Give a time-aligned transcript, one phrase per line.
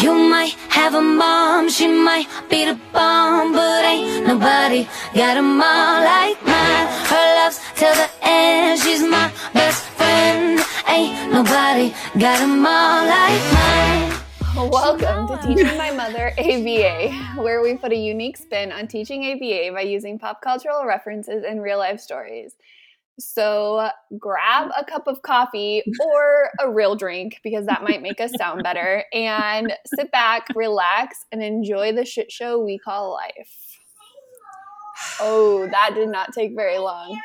[0.00, 5.42] You might have a mom, she might be the bomb, but ain't nobody got a
[5.42, 6.86] mom like mine.
[7.10, 10.60] Her love's till the end, she's my best friend.
[10.86, 14.70] Ain't nobody got a mom like mine.
[14.70, 19.72] Welcome to Teaching My Mother ABA, where we put a unique spin on teaching ABA
[19.74, 22.54] by using pop cultural references and real life stories.
[23.18, 23.88] So
[24.18, 28.62] grab a cup of coffee or a real drink because that might make us sound
[28.62, 33.78] better and sit back, relax, and enjoy the shit show we call life.
[35.20, 37.20] Oh, that did not take very long.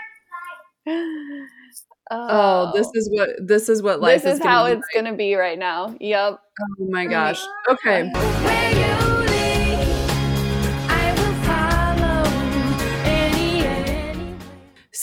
[2.12, 2.72] Oh, oh.
[2.76, 5.04] this is what this is what life this is, is, how it's like.
[5.04, 5.96] gonna be right now.
[6.00, 6.40] Yep.
[6.62, 7.42] Oh my gosh.
[7.70, 8.12] Okay.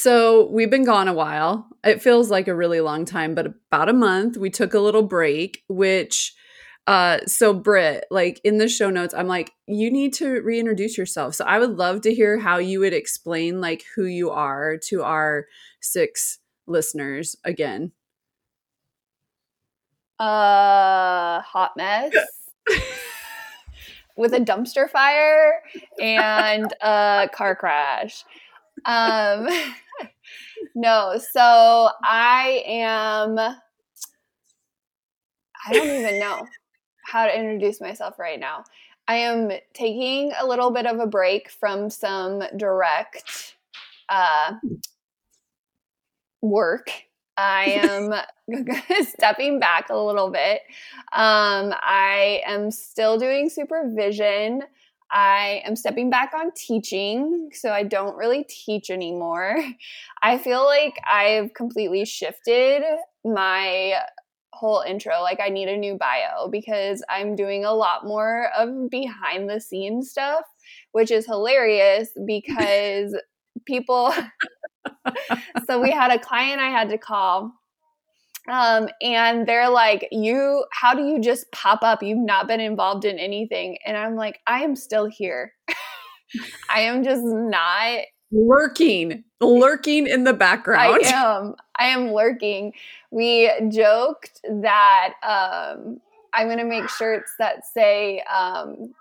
[0.02, 1.68] So we've been gone a while.
[1.84, 4.38] It feels like a really long time, but about a month.
[4.38, 6.32] We took a little break, which
[6.86, 11.34] uh so Britt, like in the show notes, I'm like, you need to reintroduce yourself.
[11.34, 15.02] So I would love to hear how you would explain like who you are to
[15.02, 15.44] our
[15.82, 17.92] six listeners again.
[20.18, 22.14] Uh, hot mess
[24.16, 25.60] with a dumpster fire
[26.00, 28.24] and a car crash.
[28.84, 29.48] Um,
[30.74, 33.38] no, so I am.
[33.38, 33.56] I
[35.72, 36.46] don't even know
[37.04, 38.64] how to introduce myself right now.
[39.08, 43.56] I am taking a little bit of a break from some direct
[44.08, 44.54] uh,
[46.42, 46.90] work.
[47.36, 48.14] I am
[49.02, 50.62] stepping back a little bit.
[51.12, 54.62] Um, I am still doing supervision.
[55.12, 59.58] I am stepping back on teaching, so I don't really teach anymore.
[60.22, 62.82] I feel like I've completely shifted
[63.24, 63.94] my
[64.52, 65.20] whole intro.
[65.20, 69.60] Like, I need a new bio because I'm doing a lot more of behind the
[69.60, 70.44] scenes stuff,
[70.92, 73.16] which is hilarious because
[73.66, 74.12] people.
[75.66, 77.52] so, we had a client I had to call
[78.48, 82.02] um, and they're like, You, how do you just pop up?
[82.02, 83.78] You've not been involved in anything.
[83.84, 85.52] And I'm like, I am still here.
[86.70, 88.00] I am just not.
[88.32, 91.04] Lurking, lurking in the background.
[91.04, 91.54] I am.
[91.76, 92.72] I am lurking.
[93.10, 96.00] We joked that um,
[96.32, 98.94] I'm going to make shirts that say, um,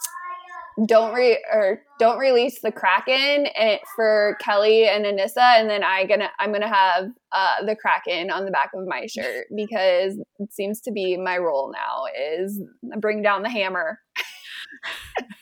[0.85, 6.06] don't re or don't release the kraken and for kelly and anissa and then i
[6.06, 10.53] gonna i'm gonna have uh the kraken on the back of my shirt because it
[10.53, 12.62] seems to be my role now is
[13.00, 14.00] bring down the hammer.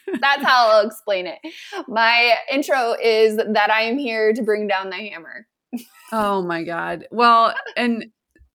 [0.20, 1.38] That's how i'll explain it.
[1.86, 5.46] My intro is that i am here to bring down the hammer.
[6.12, 7.06] Oh my god.
[7.10, 8.06] Well, and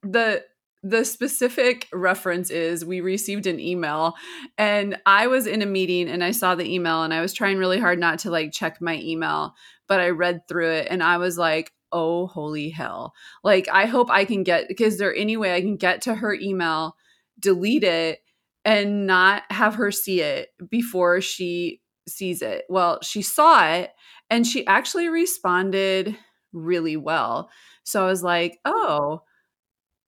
[0.02, 0.44] the
[0.84, 4.16] the specific reference is we received an email
[4.58, 7.58] and I was in a meeting and I saw the email and I was trying
[7.58, 9.54] really hard not to like check my email,
[9.88, 13.14] but I read through it and I was like, "Oh holy hell."
[13.46, 16.34] Like I hope I can get is there any way I can get to her
[16.34, 16.98] email,
[17.40, 18.20] delete it
[18.66, 22.66] and not have her see it before she sees it.
[22.68, 23.92] Well, she saw it
[24.30, 26.18] and she actually responded
[26.52, 27.50] really well.
[27.84, 29.22] So I was like, oh,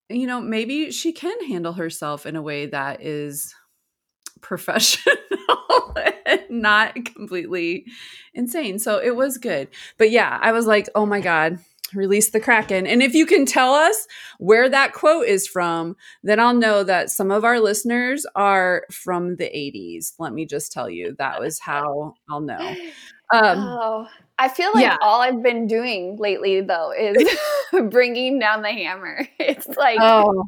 [0.10, 3.54] you know, maybe she can handle herself in a way that is
[4.42, 5.16] professional
[6.26, 7.86] and not completely
[8.34, 8.80] insane.
[8.80, 9.70] So it was good.
[9.98, 11.60] But yeah, I was like, oh my God,
[11.94, 12.86] release the Kraken.
[12.86, 14.08] And if you can tell us
[14.38, 19.38] where that quote is from, then I'll know that some of our listeners are from
[19.38, 20.14] the 80s.
[20.20, 22.76] Let me just tell you, that was how I'll know.
[23.34, 24.98] Um, oh i feel like yeah.
[25.02, 27.16] all i've been doing lately though is
[27.90, 30.46] bringing down the hammer it's like oh,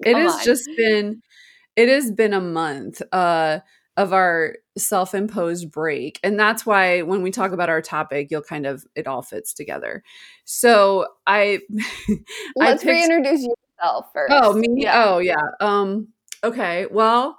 [0.00, 0.44] it has on.
[0.44, 1.22] just been
[1.76, 3.60] it has been a month uh
[3.96, 8.64] of our self-imposed break and that's why when we talk about our topic you'll kind
[8.64, 10.02] of it all fits together
[10.44, 11.60] so i
[12.56, 15.04] let's I picked, reintroduce yourself first oh me yeah.
[15.04, 16.08] oh yeah um
[16.42, 17.36] okay well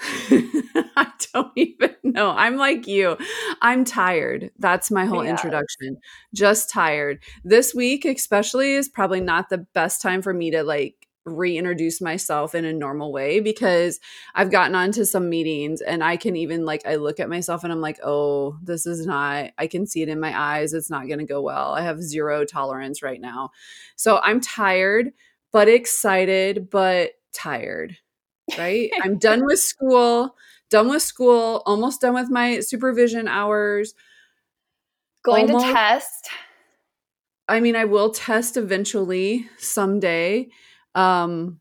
[0.00, 2.30] I don't even know.
[2.30, 3.16] I'm like you.
[3.62, 4.50] I'm tired.
[4.58, 5.30] That's my whole Yeah.
[5.30, 5.98] introduction.
[6.34, 7.22] Just tired.
[7.44, 10.94] This week, especially, is probably not the best time for me to like
[11.24, 14.00] reintroduce myself in a normal way because
[14.34, 17.72] I've gotten onto some meetings and I can even like I look at myself and
[17.72, 20.72] I'm like, "Oh, this is not I can see it in my eyes.
[20.74, 21.72] It's not going to go well.
[21.74, 23.50] I have zero tolerance right now."
[23.96, 25.12] So, I'm tired,
[25.52, 27.96] but excited, but tired.
[28.56, 28.90] Right?
[29.02, 30.36] I'm done with school,
[30.70, 33.94] done with school, almost done with my supervision hours.
[35.24, 36.28] going Almost- to test
[37.50, 40.48] I mean, I will test eventually someday.
[40.94, 41.60] Um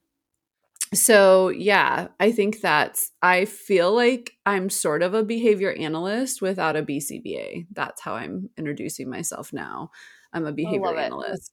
[0.94, 6.76] so yeah, I think that's I feel like I'm sort of a behavior analyst without
[6.78, 7.68] a BCBA.
[7.72, 9.92] That's how I'm introducing myself now.
[10.32, 11.52] I'm a behavior analyst.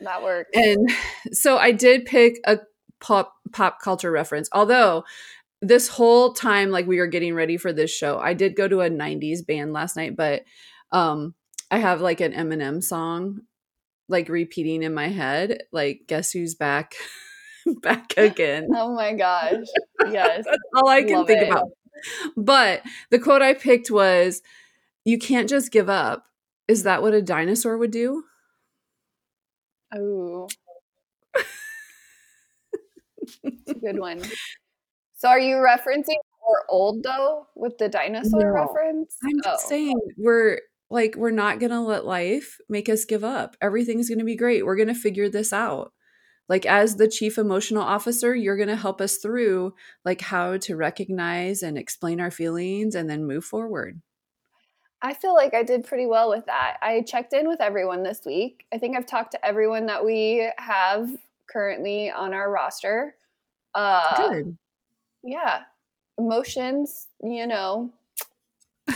[0.00, 0.50] That works.
[0.54, 0.90] And
[1.32, 2.58] so I did pick a
[3.00, 4.48] pop pop culture reference.
[4.52, 5.04] Although
[5.62, 8.80] this whole time like we were getting ready for this show, I did go to
[8.82, 10.42] a 90s band last night, but
[10.92, 11.34] um
[11.70, 13.40] I have like an Eminem song
[14.08, 16.94] like repeating in my head, like guess who's back?
[17.82, 18.68] back again.
[18.74, 19.66] Oh my gosh.
[20.08, 20.44] Yes.
[20.46, 21.48] That's all I can Love think it.
[21.50, 21.68] about.
[22.36, 24.42] But the quote I picked was
[25.04, 26.26] you can't just give up.
[26.68, 28.24] Is that what a dinosaur would do?
[29.94, 30.48] Oh.
[33.42, 34.22] Good one.
[35.16, 36.16] So are you referencing
[36.48, 38.46] we're old though with the dinosaur No.
[38.48, 39.16] reference?
[39.24, 39.68] I'm just oh.
[39.68, 43.56] saying we're like we're not going to let life make us give up.
[43.60, 44.64] Everything's going to be great.
[44.64, 45.92] We're going to figure this out.
[46.48, 49.74] Like as the chief emotional officer, you're going to help us through
[50.04, 54.00] like how to recognize and explain our feelings and then move forward.
[55.02, 56.76] I feel like I did pretty well with that.
[56.80, 58.64] I checked in with everyone this week.
[58.72, 61.10] I think I've talked to everyone that we have
[61.50, 63.15] currently on our roster.
[63.76, 64.56] Uh, Good.
[65.22, 65.64] yeah,
[66.16, 67.92] emotions, you know,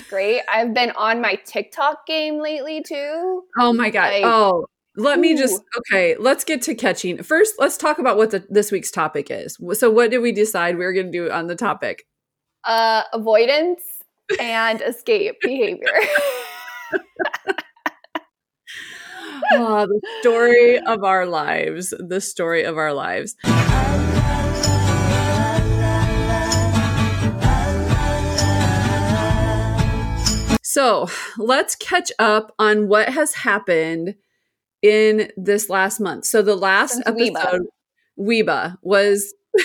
[0.08, 0.40] great.
[0.48, 3.44] I've been on my TikTok game lately too.
[3.58, 4.14] Oh my god.
[4.14, 4.66] Like, oh,
[4.96, 6.16] let me just okay.
[6.18, 7.22] Let's get to catching.
[7.22, 9.58] First, let's talk about what the, this week's topic is.
[9.74, 12.06] So, what did we decide we were going to do on the topic?
[12.64, 13.82] Uh, avoidance
[14.40, 15.92] and escape behavior.
[19.52, 21.92] Oh, the story of our lives.
[21.98, 23.36] The story of our lives.
[30.70, 34.14] So let's catch up on what has happened
[34.82, 36.26] in this last month.
[36.26, 37.62] So the last Since episode,
[38.16, 39.34] Weeba, was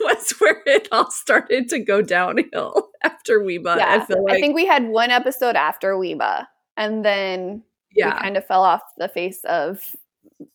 [0.00, 3.76] was where it all started to go downhill after Weeba.
[3.76, 7.62] yeah, I feel like I think we had one episode after Weeba, and then
[7.94, 8.18] we yeah.
[8.18, 9.94] kind of fell off the face of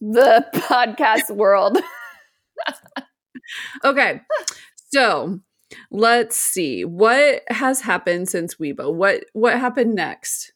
[0.01, 1.77] the podcast world.
[3.85, 4.19] Okay.
[4.89, 5.39] So
[5.91, 6.85] let's see.
[6.85, 8.93] What has happened since Weeba?
[8.93, 10.53] What what happened next?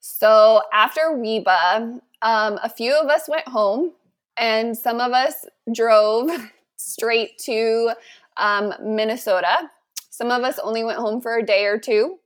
[0.00, 3.92] So after Reba, um, a few of us went home,
[4.36, 6.30] and some of us drove
[6.76, 7.92] straight to
[8.36, 9.70] um, Minnesota.
[10.10, 12.18] Some of us only went home for a day or two.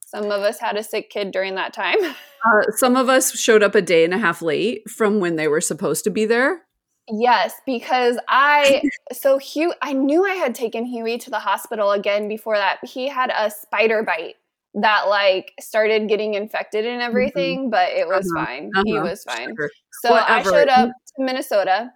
[0.00, 1.98] Some of us had a sick kid during that time.
[2.44, 5.48] Uh, some of us showed up a day and a half late from when they
[5.48, 6.62] were supposed to be there.
[7.08, 8.82] Yes, because I
[9.12, 12.78] so Hugh I knew I had taken Huey to the hospital again before that.
[12.84, 14.34] He had a spider bite
[14.74, 18.70] that like started getting infected and everything, but it was Uh-huh, fine.
[18.84, 19.54] He uh-huh, was fine.
[19.56, 19.70] Sure.
[20.02, 20.32] So Whatever.
[20.32, 21.92] I showed up to Minnesota.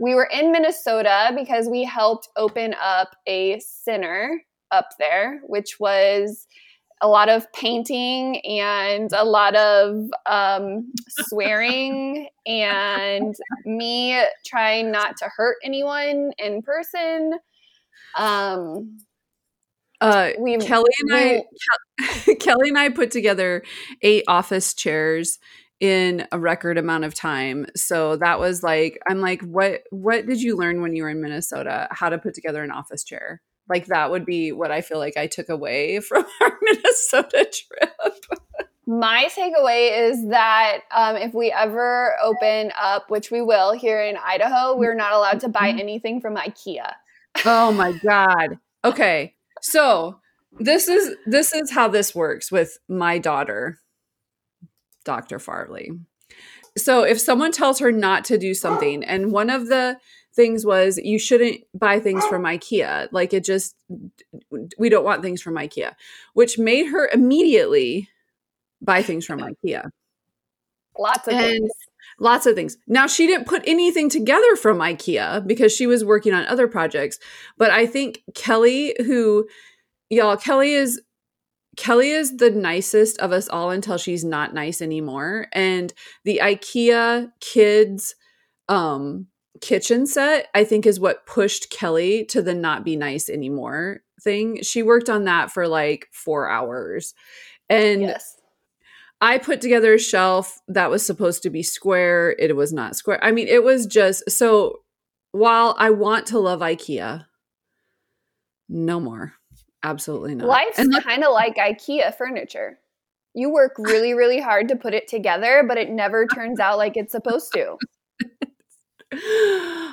[0.00, 6.46] We were in Minnesota because we helped open up a center up there, which was
[7.02, 13.34] a lot of painting and a lot of um, swearing and
[13.64, 17.34] me trying not to hurt anyone in person.
[18.16, 18.98] Um,
[20.00, 23.62] Uh, we Kelly and I, Kelly and I put together
[24.02, 25.38] eight office chairs
[25.80, 27.66] in a record amount of time.
[27.74, 31.20] So that was like, I'm like, what, what did you learn when you were in
[31.20, 31.88] Minnesota?
[31.90, 33.42] How to put together an office chair?
[33.68, 38.24] Like that would be what I feel like I took away from our Minnesota trip.
[38.88, 44.16] My takeaway is that um, if we ever open up, which we will here in
[44.16, 46.92] Idaho, we're not allowed to buy anything from IKEA.
[47.44, 48.58] Oh my god.
[48.84, 49.34] Okay.
[49.60, 50.20] So,
[50.60, 53.80] this is this is how this works with my daughter,
[55.04, 55.40] Dr.
[55.40, 55.90] Farley.
[56.78, 59.98] So, if someone tells her not to do something and one of the
[60.36, 63.74] things was you shouldn't buy things from IKEA, like it just
[64.78, 65.94] we don't want things from IKEA,
[66.34, 68.08] which made her immediately
[68.80, 69.90] buy things from IKEA.
[70.98, 71.70] Lots of And- things.
[72.18, 72.78] Lots of things.
[72.86, 77.18] Now, she didn't put anything together from IKEA because she was working on other projects.
[77.58, 79.46] But I think Kelly, who,
[80.08, 81.00] y'all, Kelly is.
[81.76, 85.48] Kelly is the nicest of us all until she's not nice anymore.
[85.52, 85.92] And
[86.24, 88.14] the IKEA kids
[88.70, 89.26] um
[89.60, 94.62] kitchen set, I think, is what pushed Kelly to the not be nice anymore thing.
[94.62, 97.14] She worked on that for like four hours.
[97.68, 98.36] And yes.
[99.20, 102.34] I put together a shelf that was supposed to be square.
[102.38, 103.22] It was not square.
[103.22, 104.80] I mean, it was just so
[105.32, 107.26] while I want to love IKEA,
[108.68, 109.34] no more.
[109.82, 110.48] Absolutely not.
[110.48, 112.78] Life's kind of like IKEA furniture.
[113.34, 116.96] You work really, really hard to put it together, but it never turns out like
[116.96, 117.76] it's supposed to.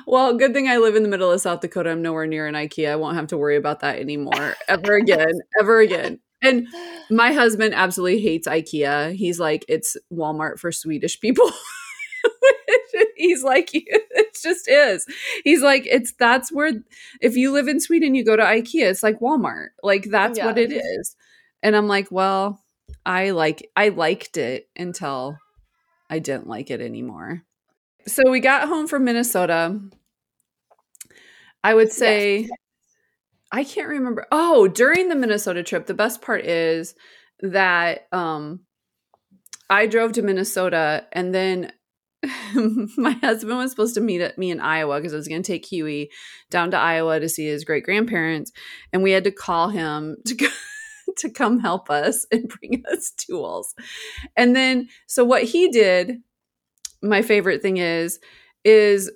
[0.06, 1.90] Well, good thing I live in the middle of South Dakota.
[1.90, 2.90] I'm nowhere near an IKEA.
[2.90, 6.20] I won't have to worry about that anymore ever again, ever again.
[6.42, 6.68] And
[7.10, 9.14] my husband absolutely hates IKEA.
[9.14, 11.50] He's like, it's Walmart for Swedish people.
[13.16, 15.06] He's like, it just is.
[15.42, 16.72] He's like, it's that's where,
[17.20, 19.68] if you live in Sweden, you go to IKEA, it's like Walmart.
[19.82, 21.16] Like, that's what it is
[21.62, 22.62] And I'm like, well,
[23.06, 25.38] I like, I liked it until
[26.10, 27.42] I didn't like it anymore.
[28.06, 29.80] So we got home from Minnesota.
[31.62, 32.48] I would say,
[33.50, 34.26] I can't remember.
[34.30, 36.94] Oh, during the Minnesota trip, the best part is
[37.40, 38.60] that um
[39.70, 41.72] I drove to Minnesota and then
[42.96, 45.66] my husband was supposed to meet me in Iowa because I was going to take
[45.66, 46.10] Huey
[46.50, 48.52] down to Iowa to see his great grandparents,
[48.92, 50.46] and we had to call him to go,
[51.18, 53.74] to come help us and bring us tools.
[54.36, 56.18] And then, so what he did,
[57.04, 58.18] my favorite thing is,
[58.64, 59.10] is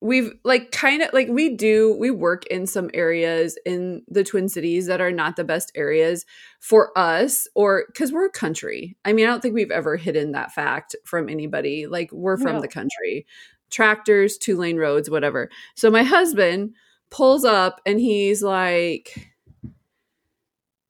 [0.00, 4.48] we've like kind of like we do we work in some areas in the twin
[4.48, 6.24] cities that are not the best areas
[6.60, 8.96] for us or because we're a country.
[9.04, 11.86] I mean i don't think we've ever hidden that fact from anybody.
[11.88, 12.60] Like we're from No.
[12.60, 13.26] the country.
[13.70, 15.50] Tractors two lane roads whatever.
[15.74, 16.74] So my husband
[17.10, 19.32] pulls up and he's like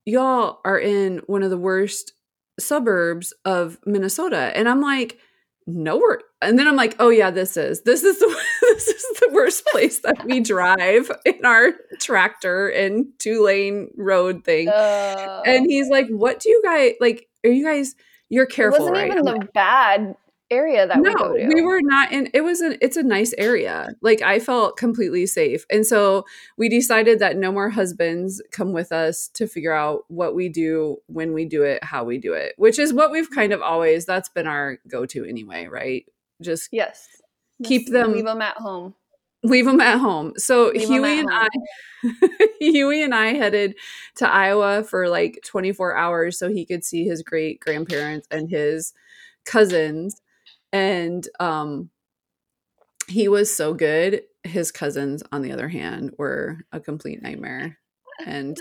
[0.04, 2.12] y'all are in one of the worst
[2.58, 4.52] suburbs of minnesota.
[4.54, 5.18] And i'm like
[5.68, 8.26] no we're and then i'm like oh yeah this is this is the
[8.62, 14.44] this is the worst place that we drive in our tractor and two lane road
[14.44, 14.68] thing.
[15.44, 17.94] And he's like what do you guys like are you guys
[18.30, 19.06] you're it careful wasn't right?
[19.08, 20.16] even I'm the like, bad
[20.50, 21.46] area that we go no to.
[21.54, 25.26] we were not in it was an it's a nice area like i felt completely
[25.26, 26.24] safe and so
[26.56, 30.96] we decided that no more husbands come with us to figure out what we do
[31.06, 34.06] when we do it how we do it which is what we've kind of always
[34.06, 36.06] that's been our go-to anyway right
[36.40, 37.08] just Yes.
[37.64, 38.94] Keep Just them- Leave them at home.
[39.42, 40.32] leave them at home.
[40.36, 41.48] So Leave Huey and home.
[42.04, 43.74] I, Huey and I headed
[44.16, 48.94] to Iowa for like 24 hours so he could see his great grandparents and his
[49.44, 50.22] cousins.
[50.72, 51.90] And um,
[53.08, 54.22] he was so good.
[54.44, 57.78] His cousins, on the other hand, were a complete nightmare.
[58.26, 58.56] And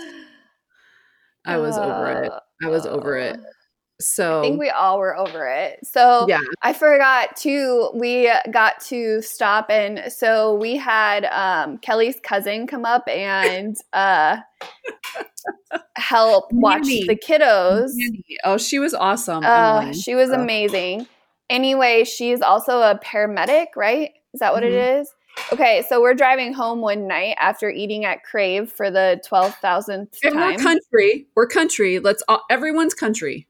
[1.44, 2.32] I was over it.
[2.32, 3.36] Uh, I was over it.
[3.36, 3.42] uh,
[4.00, 5.78] So I think we all were over it.
[5.84, 7.90] So yeah, I forgot too.
[7.94, 14.38] We got to stop and so we had um, Kelly's cousin come up and uh,
[15.96, 17.06] help watch Nanny.
[17.06, 17.90] the kiddos.
[18.44, 19.42] oh, she was awesome.
[19.44, 21.06] Uh, she was So- amazing.
[21.50, 24.10] Anyway, she's also a paramedic, right?
[24.34, 25.00] Is that what it mm-hmm.
[25.00, 25.14] is?
[25.52, 30.18] Okay, so we're driving home one night after eating at Crave for the twelve thousandth
[30.22, 31.26] And we're country.
[31.34, 31.98] We're country.
[31.98, 33.47] Let's all, everyone's country.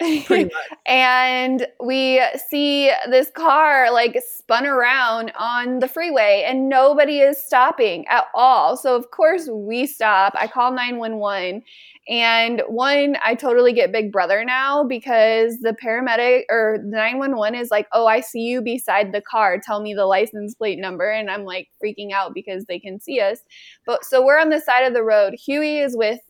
[0.00, 0.78] Pretty much.
[0.86, 8.06] and we see this car like spun around on the freeway and nobody is stopping
[8.08, 8.76] at all.
[8.76, 10.32] So of course we stop.
[10.36, 11.62] I call 911
[12.08, 17.86] and one I totally get big brother now because the paramedic or 911 is like,
[17.92, 19.58] "Oh, I see you beside the car.
[19.60, 23.20] Tell me the license plate number." And I'm like freaking out because they can see
[23.20, 23.40] us.
[23.86, 25.34] But so we're on the side of the road.
[25.34, 26.20] Huey is with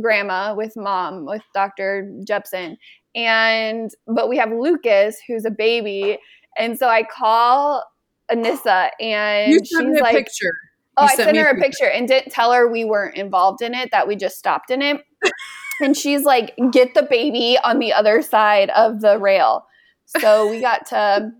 [0.00, 2.12] grandma, with mom, with Dr.
[2.28, 2.76] Jepsen
[3.18, 6.18] and but we have Lucas who's a baby,
[6.56, 7.84] and so I call
[8.30, 10.52] Anissa and You she's me a like, picture.
[10.96, 13.16] "Oh, You I sent sent her a a picture and didn't tell her we weren't
[13.16, 15.00] involved in it, that we just stopped in it."
[15.82, 19.66] and she's like, "Get the baby on the other side of the rail."
[20.06, 21.32] So we got to,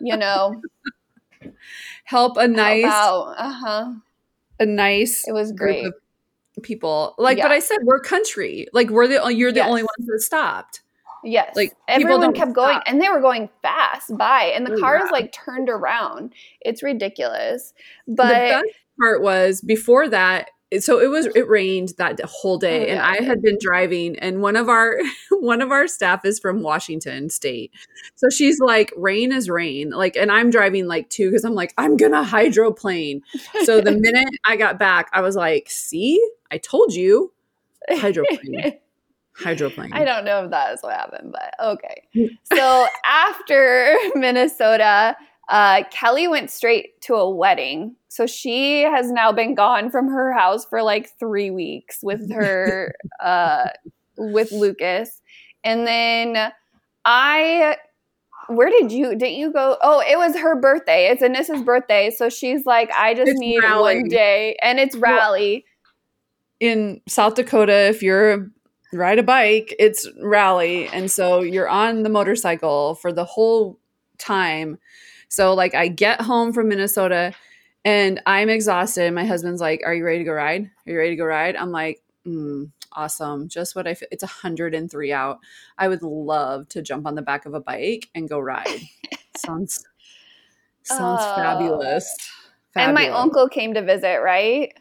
[0.00, 0.60] you know,
[2.04, 3.34] Help a nice, out.
[3.38, 3.92] Uh huh.
[4.60, 5.86] a nice It was group great.
[6.56, 7.14] of people.
[7.18, 8.66] Like, but I said we're country.
[8.72, 9.68] Like, we're the you're the Yes.
[9.68, 10.82] only ones that stopped.
[11.26, 11.56] Yes.
[11.56, 15.04] Like, everyone kept going and they were going fast by and the Oh, car yeah.
[15.04, 16.32] is like turned around.
[16.60, 17.74] It's ridiculous.
[18.06, 20.50] But the best part was before that.
[20.80, 24.18] So it was it rained that whole day, Oh, and yeah, I had been driving,
[24.18, 24.98] and one of our
[25.30, 27.72] one of our staff is from Washington State,
[28.16, 31.72] so she's like, "Rain is rain," like, and I'm driving like two because I'm like,
[31.78, 33.22] I'm gonna hydroplane.
[33.62, 37.32] So the minute I got back, I was like, "See, I told you,
[37.88, 38.74] hydroplane,
[39.36, 42.02] hydroplane." I don't know if that is what happened, but okay.
[42.54, 45.16] So after Minnesota,
[45.48, 47.94] uh, Kelly went straight to a wedding.
[48.08, 52.94] So she has now been gone from her house for like three weeks with her,
[53.22, 53.68] uh,
[54.16, 55.20] with Lucas.
[55.62, 56.52] And then
[57.04, 57.76] I,
[58.48, 59.76] where did you, didn't you go?
[59.82, 61.08] Oh, it was her birthday.
[61.08, 62.10] It's Anissa's birthday.
[62.10, 63.96] So she's like, I just It's need rally.
[64.00, 64.56] one day.
[64.62, 65.64] And it's rally.
[66.60, 68.48] in South Dakota, if you're
[68.96, 73.78] ride a bike, it's rally, and so you're on the motorcycle for the whole
[74.18, 74.78] time
[75.28, 77.34] So like I get home from Minnesota
[77.84, 79.12] and I'm exhausted.
[79.12, 80.70] My husband's like, "Are you ready to go ride?
[80.86, 83.90] Are you ready to go ride?" I'm like, mm, "Awesome, just what I.
[83.90, 85.38] F- it's 103 out.
[85.78, 88.80] I would love to jump on the back of a bike and go ride.
[89.36, 89.84] sounds
[90.82, 91.36] sounds Oh.
[91.36, 92.16] fabulous.
[92.76, 94.72] And my uncle came to visit, right?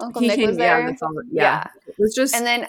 [0.00, 0.80] Uncle He Nick came- was there.
[0.80, 1.66] Yeah, that's all, yeah.
[1.86, 2.68] It was just And then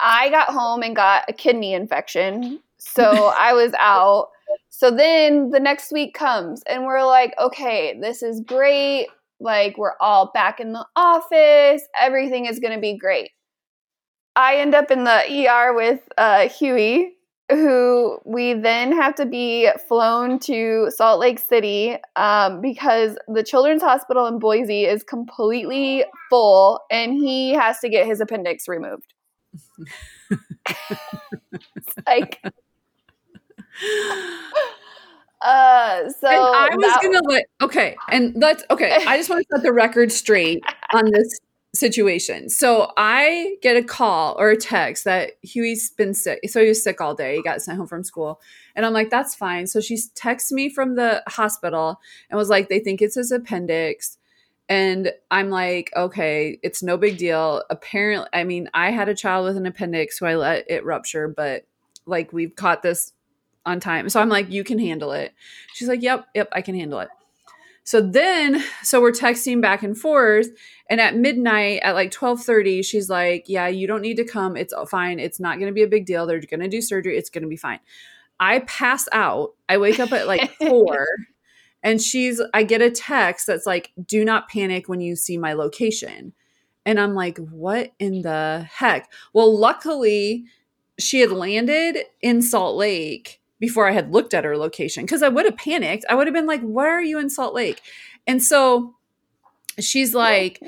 [0.00, 2.60] I got home and got a kidney infection.
[2.78, 4.28] So I was out.
[4.70, 9.08] So then the next week comes and we're like, okay, this is great.
[9.38, 11.82] Like we're all back in the office.
[12.00, 13.30] Everything is going to be great.
[14.36, 17.14] I end up in the ER with uh, Huey,
[17.50, 23.82] who we then have to be flown to Salt Lake City um, because the Children's
[23.82, 29.12] Hospital in Boise is completely full and he has to get his appendix removed.
[30.30, 32.40] It's like,
[35.42, 39.04] uh, so and I was gonna let okay, and let's okay.
[39.06, 41.38] I just want to set the record straight on this
[41.74, 42.48] situation.
[42.48, 46.40] So I get a call or a text that Huey's been sick.
[46.48, 47.36] So he was sick all day.
[47.36, 48.40] He got sent home from school,
[48.74, 49.66] and I'm like, that's fine.
[49.66, 54.18] So she texts me from the hospital and was like, they think it's his appendix.
[54.70, 57.64] And I'm like, okay, it's no big deal.
[57.70, 61.26] Apparently, I mean, I had a child with an appendix, so I let it rupture,
[61.26, 61.66] but
[62.06, 63.12] like we've caught this
[63.66, 64.08] on time.
[64.08, 65.34] So I'm like, you can handle it.
[65.74, 67.08] She's like, yep, yep, I can handle it.
[67.82, 70.46] So then, so we're texting back and forth,
[70.88, 74.56] and at midnight, at like twelve thirty, she's like, "Yeah, you don't need to come.
[74.56, 75.18] It's fine.
[75.18, 76.26] It's not going to be a big deal.
[76.26, 77.16] They're going to do surgery.
[77.16, 77.80] It's going to be fine."
[78.38, 79.54] I pass out.
[79.68, 81.06] I wake up at like four,
[81.82, 82.40] and she's.
[82.54, 86.32] I get a text that's like, "Do not panic when you see my location,"
[86.86, 90.44] and I'm like, "What in the heck?" Well, luckily,
[90.98, 95.28] she had landed in Salt Lake before I had looked at her location because I
[95.28, 96.04] would have panicked.
[96.08, 97.80] I would have been like, "Why are you in Salt Lake?"
[98.26, 98.94] And so
[99.78, 100.60] she's like,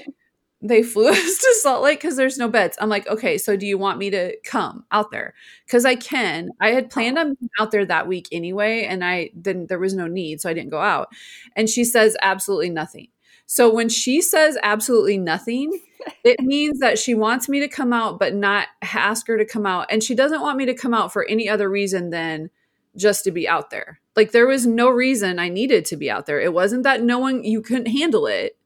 [0.62, 3.66] "They flew us to Salt Lake because there's no beds." I'm like, "Okay, so do
[3.66, 5.34] you want me to come out there?
[5.66, 6.50] Because I can.
[6.60, 9.68] I had planned on being out there that week anyway, and I didn't.
[9.68, 11.08] There was no need, so I didn't go out."
[11.56, 13.08] And she says, "Absolutely nothing."
[13.46, 15.78] So when she says absolutely nothing,
[16.24, 19.66] it means that she wants me to come out, but not ask her to come
[19.66, 19.86] out.
[19.90, 22.50] And she doesn't want me to come out for any other reason than
[22.96, 24.00] just to be out there.
[24.16, 26.40] Like there was no reason I needed to be out there.
[26.40, 28.56] It wasn't that no one you couldn't handle it.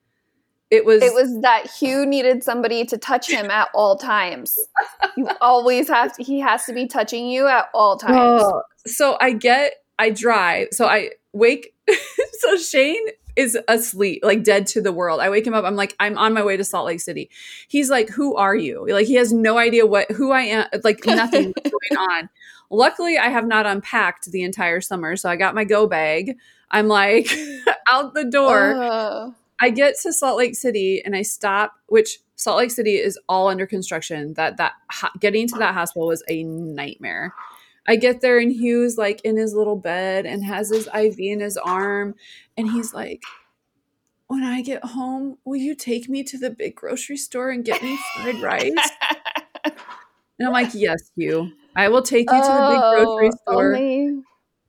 [0.71, 4.59] It was It was that Hugh needed somebody to touch him at all times.
[5.17, 8.43] You always have to, he has to be touching you at all times.
[8.45, 10.69] Oh, so I get I drive.
[10.73, 11.73] So I wake
[12.41, 15.21] so Shane is asleep, like dead to the world.
[15.21, 15.65] I wake him up.
[15.65, 17.31] I'm like, I'm on my way to Salt Lake City.
[17.69, 18.87] He's like, Who are you?
[18.89, 22.29] Like he has no idea what who I am, like nothing going on.
[22.71, 25.15] Luckily, I have not unpacked the entire summer.
[25.15, 26.37] So I got my go bag.
[26.73, 27.31] I'm like
[27.93, 28.75] out the door.
[28.75, 29.35] Ugh.
[29.61, 33.49] I get to Salt Lake City and I stop, which Salt Lake City is all
[33.49, 34.35] under construction.
[34.35, 34.73] That that
[35.21, 37.33] getting to that hospital was a nightmare.
[37.89, 41.41] I get there and Hugh's like in his little bed and has his IV in
[41.41, 42.15] his arm,
[42.57, 43.23] and he's like,
[44.27, 47.83] "When I get home, will you take me to the big grocery store and get
[47.83, 48.73] me fried rice?"
[50.39, 53.53] And I'm like, "Yes, Hugh, I will take you to the big oh, grocery Oh,
[53.53, 54.23] store only-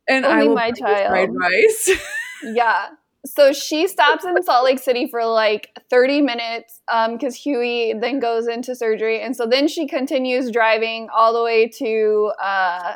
[0.07, 1.91] and I only will my you fried rice."
[2.43, 2.87] yeah.
[3.25, 8.47] So she stops in Salt Lake City for like 30 minutes because Huey then goes
[8.47, 9.21] into surgery.
[9.21, 12.93] And so then she continues driving all the way to uh,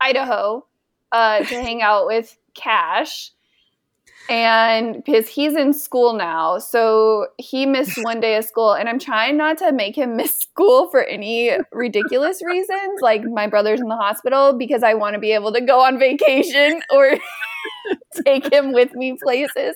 [0.00, 0.66] Idaho
[1.12, 3.30] uh, to hang out with Cash.
[4.28, 6.58] And because he's in school now.
[6.58, 8.72] So he missed one day of school.
[8.72, 13.00] And I'm trying not to make him miss school for any ridiculous reasons.
[13.00, 15.98] Like my brother's in the hospital because I want to be able to go on
[15.98, 17.16] vacation or
[18.24, 19.74] take him with me places.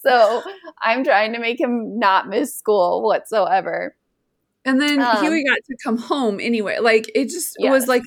[0.00, 0.42] So
[0.80, 3.96] I'm trying to make him not miss school whatsoever.
[4.64, 6.78] And then Um, Huey got to come home anyway.
[6.78, 8.02] Like it just it was like,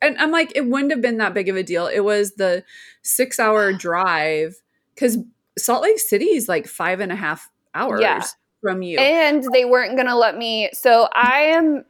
[0.00, 1.86] and I'm like, it wouldn't have been that big of a deal.
[1.86, 2.64] It was the
[3.02, 4.56] six hour drive
[5.02, 5.18] because
[5.58, 8.24] Salt Lake City is like five and a half hours Yeah.
[8.60, 8.98] from you.
[9.00, 10.70] And they weren't going to let me.
[10.72, 11.84] So I am,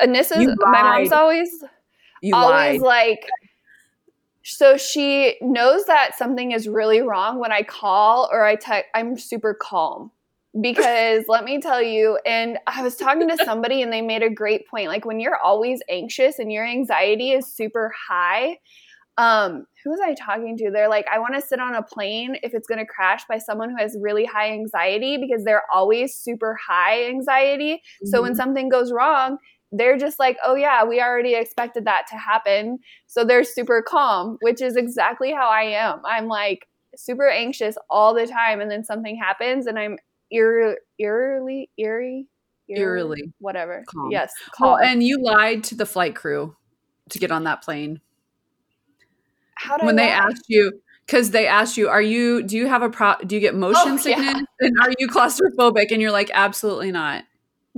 [0.00, 1.50] Anissa's, my mom's always,
[2.22, 3.18] you always lied.
[3.18, 3.26] like,
[4.44, 8.88] so she knows that something is really wrong when I call or I text.
[8.94, 10.12] I'm super calm
[10.60, 12.20] because let me tell you.
[12.24, 14.86] And I was talking to somebody and they made a great point.
[14.86, 18.60] Like when you're always anxious and your anxiety is super high.
[19.18, 20.70] Um, who was I talking to?
[20.70, 23.38] They're like, I want to sit on a plane if it's going to crash by
[23.38, 27.82] someone who has really high anxiety because they're always super high anxiety.
[28.04, 28.36] So when Mhm.
[28.36, 29.38] something goes wrong,
[29.72, 32.78] they're just like, oh, yeah, we already expected that to happen.
[33.06, 36.00] So they're super calm, which is exactly how I am.
[36.04, 39.98] I'm like, super anxious all the time and then something happens and I'm
[40.32, 42.26] eer- eerily eerie
[42.68, 43.32] Eerily.
[43.38, 43.84] whatever.
[43.86, 44.10] Calm.
[44.10, 46.56] Yes, Oh, and you lied to the flight crew
[47.10, 48.00] to get on that plane
[49.56, 52.42] How did when I they asked you because they asked you, "Are you?
[52.42, 53.14] Do you have a pro?
[53.26, 53.98] Do you get oh, motion Oh, yeah.
[53.98, 54.44] sickness?
[54.60, 57.24] And are you claustrophobic?" And you're like, "Absolutely not."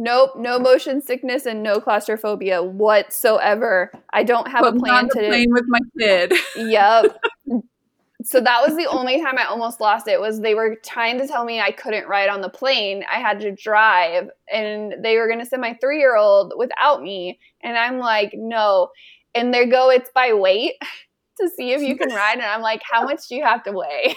[0.00, 3.90] Nope, no motion sickness and no claustrophobia whatsoever.
[4.12, 5.18] I don't have Put a plan to.
[5.18, 6.34] plane with my kid.
[6.54, 7.20] Yep.
[8.22, 11.26] so that was the only time I almost lost it was they were trying to
[11.26, 13.04] tell me I couldn't ride on the plane.
[13.12, 17.76] I had to drive and they were going to send my 3-year-old without me and
[17.76, 18.90] I'm like, "No."
[19.34, 20.74] And they go it's by weight
[21.38, 23.72] to see if you can ride and I'm like, "How much do you have to
[23.72, 24.14] weigh?"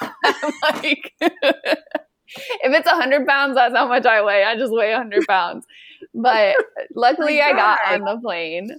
[0.24, 4.44] I'm like if it's 100 pounds, that's how much I weigh.
[4.44, 5.66] I just weigh 100 pounds.
[6.14, 6.56] But
[6.94, 8.70] luckily, I got on the plane.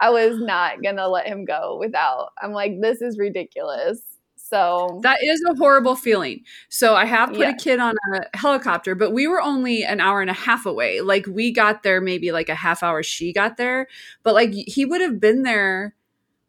[0.00, 2.30] I was not going to let him go without.
[2.40, 4.00] I'm like, this is ridiculous.
[4.36, 6.42] So, That is a horrible feeling.
[6.68, 7.50] So I have put Yeah.
[7.50, 11.00] a kid on a helicopter, but we were only an hour and a half away.
[11.00, 13.88] Like we got there maybe like a half hour she got there,
[14.24, 15.94] but like he would have been there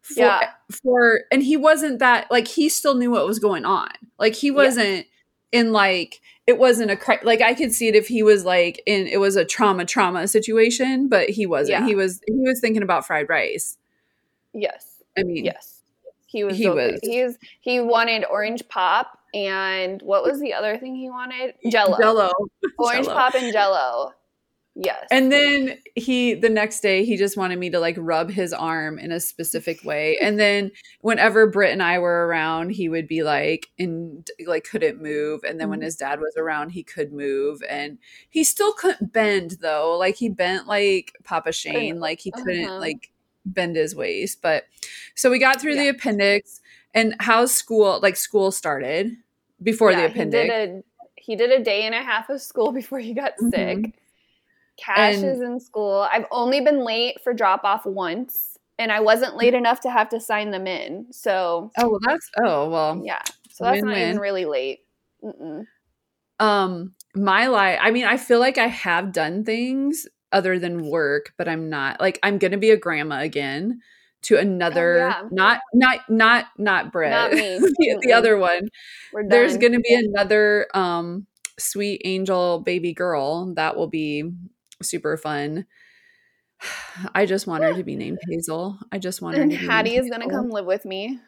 [0.04, 0.50] for Yeah.
[0.70, 3.88] for and he wasn't that like he still knew what was going on.
[4.18, 5.06] Like he wasn't
[5.50, 8.82] in like it wasn't a cri- like I could see it if he was like
[8.86, 11.80] in it was a trauma trauma situation, but he wasn't.
[11.80, 11.86] Yeah.
[11.86, 13.78] He was he was thinking about fried rice.
[14.52, 15.80] yes, I mean, yes.
[16.26, 19.18] He was, He was- He's, he wanted orange pop.
[19.32, 21.54] And what was the other thing he wanted?
[21.70, 21.96] Jello.
[21.98, 22.30] Jello.
[22.78, 23.16] Orange Jell-O.
[23.16, 24.12] pop and jello.
[24.76, 25.06] Yes.
[25.12, 28.98] And then he, the next day, he just wanted me to like rub his arm
[28.98, 30.18] in a specific way.
[30.22, 35.00] And then whenever Britt and I were around, he would be like, and like couldn't
[35.00, 35.42] move.
[35.44, 35.84] And then when Mhm.
[35.84, 37.62] his dad was around, he could move.
[37.68, 37.98] And
[38.30, 39.96] he still couldn't bend though.
[39.96, 42.00] Like he bent like Papa Shane.
[42.00, 42.80] Like he couldn't Uh-huh.
[42.80, 43.12] like
[43.46, 44.42] bend his waist.
[44.42, 44.64] But
[45.14, 46.60] so we got through the appendix.
[46.94, 48.00] And how school?
[48.02, 49.12] Like school started
[49.62, 50.44] before Yeah, the appendix.
[50.44, 50.82] He did, a,
[51.16, 53.50] he did a day and a half of school before he got Mhm.
[53.50, 53.94] sick.
[54.76, 56.06] Cash And- is in school.
[56.10, 60.08] I've only been late for drop off once, and I wasn't late enough to have
[60.10, 61.06] to sign them in.
[61.12, 63.00] So, oh, well, that's, oh, well.
[63.04, 63.22] yeah.
[63.50, 64.08] So that's not Win-win.
[64.08, 64.80] even really late.
[65.24, 65.64] Mm-mm.
[66.40, 71.32] um my life i mean i feel like i have done things other than work
[71.38, 73.80] but i'm not like i'm gonna be a grandma again
[74.22, 75.22] to another Oh, yeah.
[75.30, 77.58] not not not not Britt Not me.
[77.60, 78.68] the, the other one
[79.28, 81.26] there's gonna be another um
[81.58, 84.24] sweet angel baby girl that will be
[84.82, 85.66] super fun.
[87.14, 88.78] I just want her to be named hazel.
[88.92, 91.18] I just want her and to be Hattie is going to come live with me.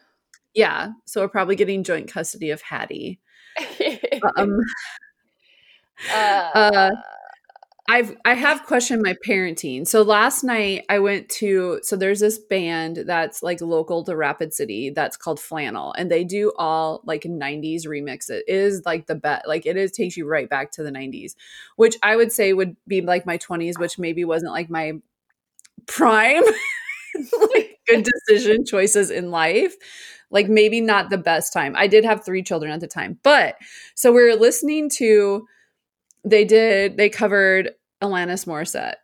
[0.55, 3.21] yeah so we're probably getting joint custody of hattie.
[4.37, 4.59] Um
[6.13, 6.91] uh, uh,
[7.89, 9.87] I've I have questioned my parenting.
[9.87, 14.53] So last night I went to so there's this band that's like local to Rapid
[14.53, 18.29] City that's called Flannel and they do all like 90s remix.
[18.29, 21.37] It is like the best like it is takes you right back to the 90s,
[21.77, 24.95] which I would say would be like my 20s, which maybe wasn't like my
[25.87, 26.43] prime
[27.51, 29.75] like good decision choices in life.
[30.31, 31.75] Like maybe not the best time.
[31.77, 33.19] I did have three children at the time.
[33.23, 33.57] But
[33.95, 35.47] so we're listening to
[36.27, 37.71] they did they covered
[38.03, 38.97] Alanis Morissette.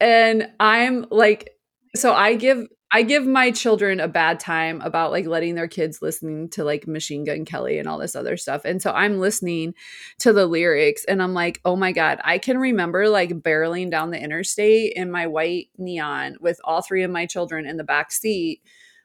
[0.00, 1.50] And I'm like
[1.94, 6.00] so I give I give my children a bad time about like letting their kids
[6.00, 8.64] listening to like Machine Gun Kelly and all this other stuff.
[8.64, 9.74] And so I'm listening
[10.20, 14.10] to the lyrics and I'm like, "Oh my god, I can remember like barreling down
[14.10, 18.12] the interstate in my white neon with all three of my children in the back
[18.12, 18.60] seat."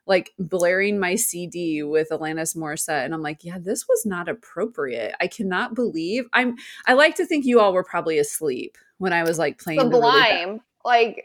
[0.09, 5.15] Like blaring my CD with Alanis Morissette, and I'm like, yeah, this was not appropriate.
[5.21, 6.57] I cannot believe I'm.
[6.87, 9.85] I like to think you all were probably asleep when I was like playing the
[9.85, 10.61] really Sublime.
[10.83, 11.23] like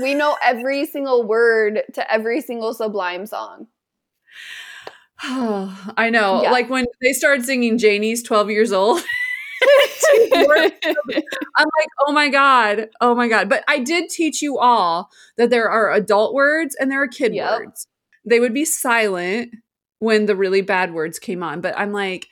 [0.00, 3.66] we know every single word to every single Sublime song.
[5.24, 6.42] Oh, I know.
[6.42, 6.52] Yeah.
[6.52, 9.02] Like when they started singing Janie's 12 years old,
[10.32, 10.80] I'm like,
[12.06, 12.88] oh my God.
[13.00, 13.48] Oh my God.
[13.48, 17.34] But I did teach you all that there are adult words and there are kid
[17.34, 17.50] Yep.
[17.58, 17.86] words.
[18.30, 19.54] They would be silent
[19.98, 21.60] when the really bad words came on.
[21.60, 22.28] But I'm like,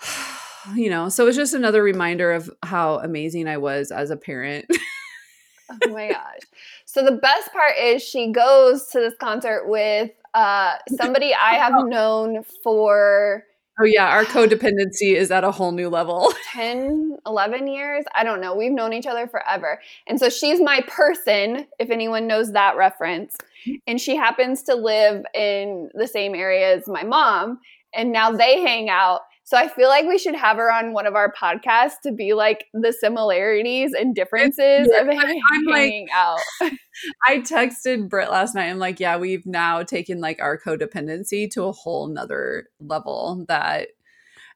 [0.74, 4.66] you know, so it's just another reminder of how amazing I was as a parent.
[5.70, 6.40] oh my gosh.
[6.84, 11.86] So the best part is she goes to this concert with uh somebody I have
[11.86, 13.44] known for
[13.80, 14.08] oh, yeah.
[14.08, 16.32] Our codependency is at a whole new level.
[16.52, 18.04] 10, 11 years.
[18.14, 18.54] I don't know.
[18.54, 19.80] We've known each other forever.
[20.06, 23.36] And so she's my person, if anyone knows that reference.
[23.86, 27.58] And she happens to live in the same area as my mom.
[27.94, 29.20] And now they hang out.
[29.44, 32.32] So I feel like we should have her on one of our podcasts to be
[32.32, 35.36] like the similarities and differences Yeah, of I'm like-
[35.74, 36.38] hanging out.
[37.26, 38.68] I texted Britt last night.
[38.70, 43.88] I'm like, yeah, we've now taken like our codependency to a whole nother level that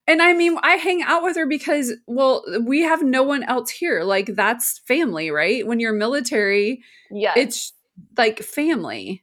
[0.08, 3.70] and I mean, I hang out with her because, well, we have no one else
[3.70, 4.04] here.
[4.04, 5.66] Like, that's family, right?
[5.66, 7.72] When you're military, yeah, it's
[8.16, 9.22] like family.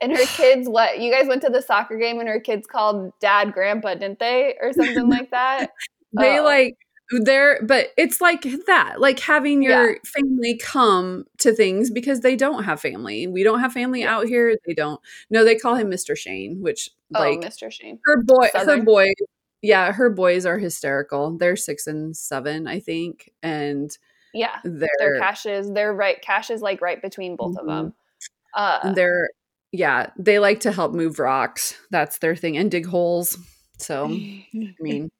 [0.00, 1.00] and her kids, what?
[1.00, 4.56] You guys went to the soccer game and her kids called dad grandpa, didn't they?
[4.60, 5.70] Or something like that?
[6.16, 6.44] They Oh.
[6.44, 6.76] like,
[7.22, 9.98] they're, but it's like that, like having your Yeah.
[10.04, 13.26] family come to things because they don't have family.
[13.26, 14.16] We don't have family Yeah.
[14.16, 14.54] out here.
[14.66, 15.00] They don't.
[15.28, 16.16] No, they call him Mr.
[16.16, 17.70] Shane, which, Oh, like, Mr.
[17.70, 17.98] Shane.
[18.04, 18.84] her boy her Southern.
[18.84, 19.12] boys
[19.62, 23.96] yeah her boys are hysterical they're six and seven i think and
[24.34, 24.58] Yeah.
[24.64, 26.20] Their cash is, they're right.
[26.20, 27.68] Cash is like right between both of Mhm.
[27.68, 27.94] them.
[28.54, 29.28] Uh, they're
[29.72, 33.36] yeah they like to help move rocks that's their thing and dig holes
[33.78, 34.46] so i
[34.80, 35.10] mean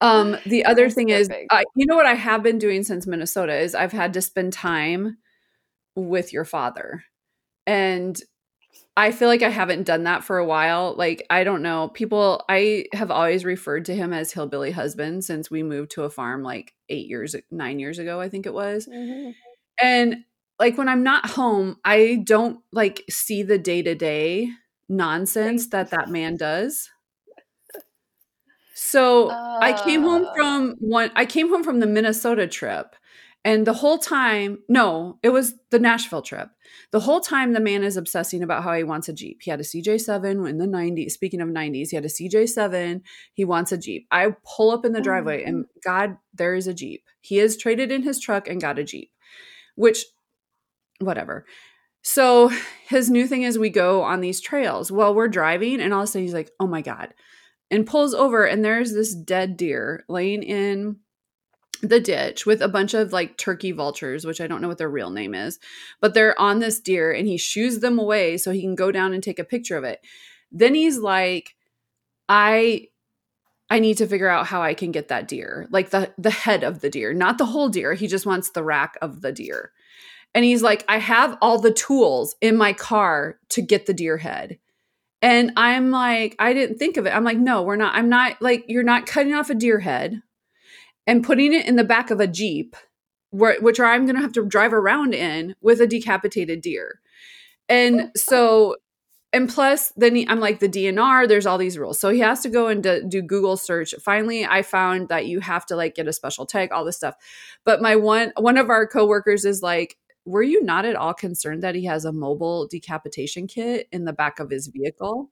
[0.00, 1.52] um the other That's thing is perfect.
[1.52, 4.52] I, you know what i have been doing since minnesota is i've had to spend
[4.52, 5.18] time
[5.94, 7.04] with your father
[7.64, 8.20] and
[8.96, 10.94] I feel like I haven't done that for a while.
[10.96, 11.88] Like, I don't know.
[11.88, 16.10] People, I have always referred to him as Hillbilly Husband since we moved to a
[16.10, 18.86] farm like eight years, nine years ago, I think it was.
[18.86, 19.34] Mhm.
[19.80, 20.24] And
[20.58, 24.50] like, when I'm not home, I don't like see the day to day
[24.88, 26.90] nonsense that that man does.
[28.74, 30.34] So I came home Uh.
[30.34, 32.94] from one, I came home from the Minnesota trip.
[33.44, 36.48] And the whole time, no, it was the Nashville trip.
[36.92, 39.40] The whole time, the man is obsessing about how he wants a Jeep.
[39.42, 41.10] He had a CJ7 in the 90s.
[41.10, 43.02] Speaking of 90s, he had a CJ7.
[43.32, 44.06] He wants a Jeep.
[44.12, 45.80] I pull up in the driveway and oh.
[45.84, 47.02] God, there is a Jeep.
[47.20, 49.10] He has traded in his truck and got a Jeep,
[49.74, 50.04] which,
[51.00, 51.44] whatever.
[52.02, 52.50] So
[52.88, 54.92] his new thing is we go on these trails.
[54.92, 57.14] Well, we're driving, and all of a sudden he's like, oh my God,
[57.70, 60.96] and pulls over, and there's this dead deer laying in
[61.82, 64.88] the ditch with a bunch of like turkey vultures, which I don't know what their
[64.88, 65.58] real name is,
[66.00, 69.12] but they're on this deer and he shoos them away so he can go down
[69.12, 70.00] and take a picture of it.
[70.52, 71.56] Then he's like,
[72.28, 72.88] I
[73.68, 76.62] I need to figure out how I can get that deer, like the the head
[76.62, 77.94] of the deer, not the whole deer.
[77.94, 79.72] He just wants the rack of the deer.
[80.34, 84.16] And he's like, I have all the tools in my car to get the deer
[84.16, 84.58] head.
[85.20, 87.14] And I'm like, I didn't think of it.
[87.14, 87.94] I'm like, no, we're not.
[87.94, 90.22] I'm not like, you're not cutting off a deer head
[91.06, 92.76] and putting it in the back of a Jeep,
[93.30, 97.00] where, which I'm going to have to drive around in with a decapitated deer.
[97.68, 98.76] And so,
[99.32, 101.98] and plus, then he, I'm like, the DNR, there's all these rules.
[101.98, 103.94] So he has to go and do, do Google search.
[104.04, 107.14] Finally, I found that you have to like get a special tag, all this stuff.
[107.64, 111.62] But my one, one of our coworkers is like, were you not at all concerned
[111.62, 115.30] that he has a mobile decapitation kit in the back of his vehicle?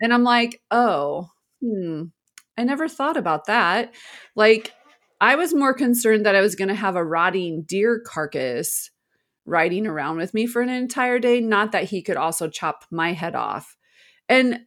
[0.00, 2.04] And I'm like, oh, hmm,
[2.56, 3.94] I never thought about that.
[4.34, 4.72] Like,
[5.20, 8.90] I was more concerned that I was going to have a rotting deer carcass
[9.46, 13.12] riding around with me for an entire day, not that he could also chop my
[13.12, 13.76] head off.
[14.28, 14.60] And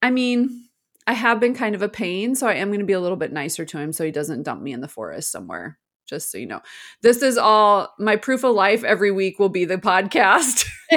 [0.00, 0.68] I mean,
[1.06, 3.16] I have been kind of a pain, so I am going to be a little
[3.16, 5.78] bit nicer to him so he doesn't dump me in the forest somewhere.
[6.06, 6.60] Just so you know,
[7.02, 10.68] this is all my proof of life every week will be the podcast.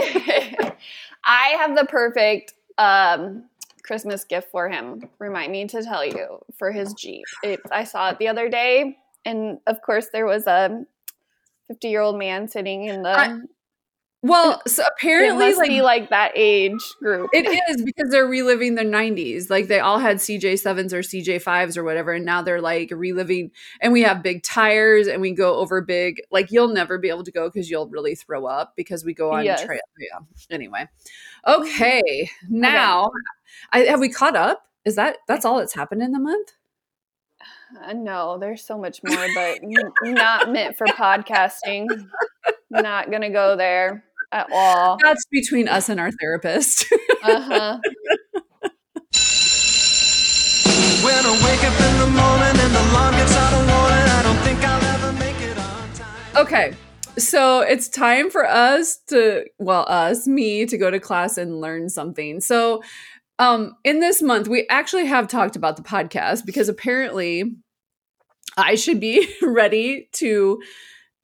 [1.25, 3.45] I have the perfect um,
[3.85, 5.09] Christmas gift for him.
[5.19, 7.25] Remind me to tell you for his Jeep.
[7.43, 10.85] It, I saw it the other day, and of course, there was a
[11.67, 13.09] 50 year old man sitting in the.
[13.09, 13.39] I-
[14.25, 17.29] well, so it apparently, must like be like that age group.
[17.31, 19.51] It is because they're reliving the 90s.
[19.51, 22.11] Like they all had CJ7s or CJ5s or whatever.
[22.11, 23.51] And now they're like reliving.
[23.81, 26.23] And we have big tires and we go over big.
[26.31, 29.31] Like you'll never be able to go because you'll really throw up because we go
[29.31, 29.63] on Yes.
[29.63, 29.79] trail.
[29.99, 30.19] Yeah.
[30.49, 30.89] Anyway.
[31.45, 32.27] Okay.
[32.49, 33.11] Now,
[33.71, 34.65] I, have we caught up?
[34.85, 36.53] Is that that's all that's happened in the month?
[37.83, 39.59] Uh, no, there's so much more, but
[40.01, 41.85] not meant for podcasting.
[42.71, 44.03] Not gonna go there
[44.35, 44.97] at all.
[45.01, 46.85] That's between us and our therapist.
[47.23, 47.79] Uh huh.
[51.03, 54.21] When I wake up in the morning and the alarm gets out of warning, I
[54.21, 56.45] don't think I'll ever make it on time.
[56.45, 56.73] Okay.
[57.17, 61.89] So it's time for us to, well, us, me, to go to class and learn
[61.89, 62.41] something.
[62.41, 62.83] So
[63.39, 67.55] um in this month, we actually have talked about the podcast because apparently
[68.55, 70.61] I should be ready to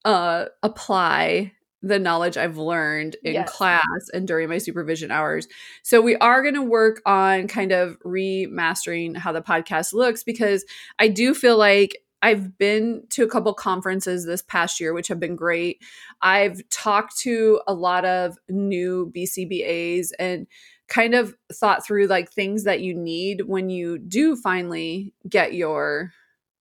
[0.03, 3.49] uh apply the knowledge I've learned in Yes.
[3.51, 5.47] class and during my supervision hours.
[5.83, 10.63] So we are going to work on kind of remastering how the podcast looks because
[10.99, 15.19] I do feel like I've been to a couple conferences this past year, which have
[15.19, 15.81] been great.
[16.21, 20.45] I've talked to a lot of new BCBAs and
[20.87, 26.11] kind of thought through like things that you need when you do finally get your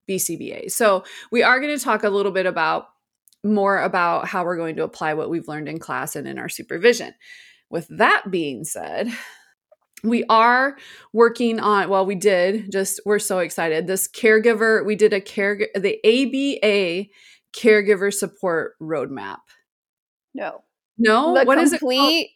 [0.09, 0.71] BCBA.
[0.71, 2.87] So we are going to talk a little bit about
[3.45, 6.49] more about how we're going to apply what we've learned in class and in our
[6.49, 7.15] supervision.
[7.71, 9.09] With that being said,
[10.03, 10.77] we are
[11.13, 15.59] working on well we did just we're so excited this caregiver we did a care
[15.75, 17.07] the aba
[17.55, 19.41] caregiver support roadmap
[20.33, 20.65] No.
[20.97, 21.91] no The what is it called?
[21.93, 22.31] complete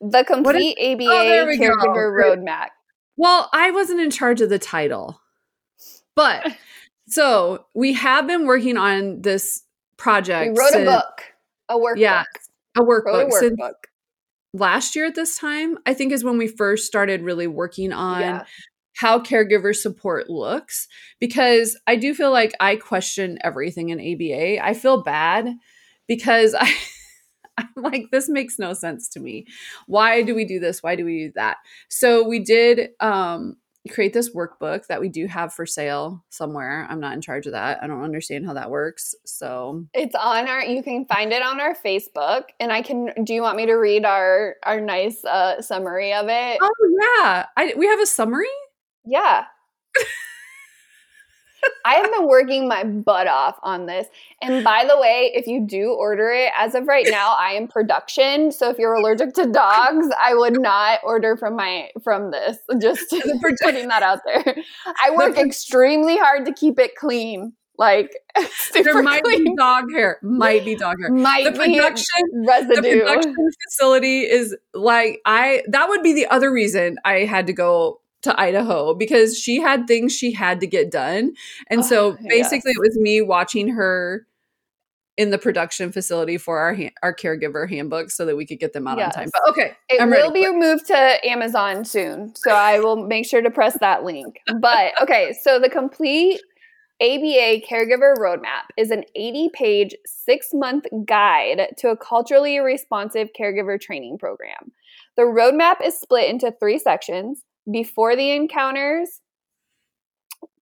[0.00, 1.64] the complete ABA Oh, we go.
[1.70, 2.38] caregiver Great.
[2.38, 2.68] roadmap.
[3.16, 5.20] well i wasn't in charge of the title
[6.14, 6.46] but
[7.08, 9.60] so we have been working on this
[9.98, 11.22] We project wrote a book,
[11.68, 11.98] a workbook.
[11.98, 12.24] Yeah,
[12.76, 13.72] a wrote a workbook workbook.
[14.54, 18.20] last year at this time i think is when we first started really working on
[18.20, 18.44] Yeah.
[18.96, 20.88] how caregiver support looks
[21.20, 24.64] because I do feel like I question everything in ABA.
[24.64, 25.48] I feel bad
[26.08, 26.72] because I
[27.58, 29.46] I'm like this makes no sense to me.
[29.86, 30.82] Why do we do this?
[30.82, 31.56] Why do we do that?
[31.88, 33.56] So we did um
[33.88, 36.86] create this workbook that we do have for sale somewhere.
[36.88, 37.82] I'm not in charge of that.
[37.82, 39.14] I don't understand how that works.
[39.24, 40.62] So It's on our.
[40.62, 43.12] You can find it on our Facebook, and I can.
[43.24, 46.58] Do you want me to read our our nice uh, summary of it?
[46.60, 47.46] Oh yeah.
[47.56, 48.46] I we have a summary?
[49.04, 49.44] Yeah.
[51.84, 54.06] I have been working my butt off on this.
[54.42, 57.68] And by the way, if you do order it, as of right now, I am
[57.68, 58.52] production.
[58.52, 62.58] So if you're allergic to dogs, I would not order from my from this.
[62.80, 64.56] Just for putting that out there.
[64.86, 67.52] I work extremely hard to keep it clean.
[67.78, 68.10] Like
[68.56, 69.44] super There might clean.
[69.44, 70.18] be dog hair.
[70.22, 71.10] Might be dog hair.
[71.12, 73.34] Might The be production the production
[73.68, 78.38] facility is like I that would be the other reason I had to go to
[78.40, 81.34] Idaho because she had things she had to get done.
[81.68, 82.76] And so Oh, basically yes.
[82.76, 84.26] it was me watching her
[85.16, 88.72] in the production facility for our ha- our caregiver handbook so that we could get
[88.72, 89.28] them out on time.
[89.32, 93.42] But okay, It I'm will be moved to Amazon soon, so I will make sure
[93.42, 94.38] to press that link.
[94.60, 96.40] But okay, so the complete
[97.00, 103.80] ABA Caregiver Roadmap is an 80 page, six month guide to a culturally responsive caregiver
[103.80, 104.72] training program.
[105.16, 109.20] The roadmap is split into three sections before the encounters,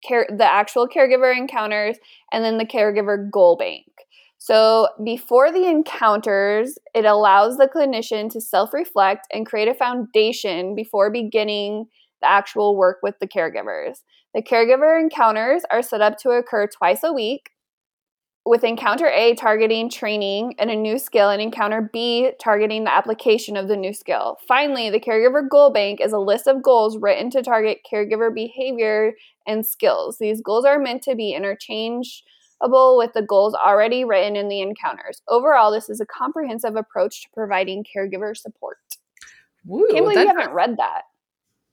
[0.07, 1.97] care, the actual caregiver encounters,
[2.33, 3.85] and then the caregiver goal bank.
[4.38, 10.75] So, before the encounters, it allows the clinician to self reflect and create a foundation
[10.75, 11.87] before beginning
[12.21, 14.03] the actual work with the caregivers.
[14.35, 17.51] The caregiver encounters are set up to occur twice a week,
[18.47, 23.57] with encounter A targeting training and a new skill, and encounter B targeting the application
[23.57, 24.39] of the new skill.
[24.47, 29.15] Finally, the caregiver goal bank is a list of goals written to target caregiver behavior
[29.49, 30.19] and skills.
[30.19, 35.21] These goals are meant to be interchangeable with the goals already written in the encounters.
[35.29, 38.79] Overall, this is a comprehensive approach to providing caregiver support.
[39.65, 41.03] Woo, Can't believe you haven't read that.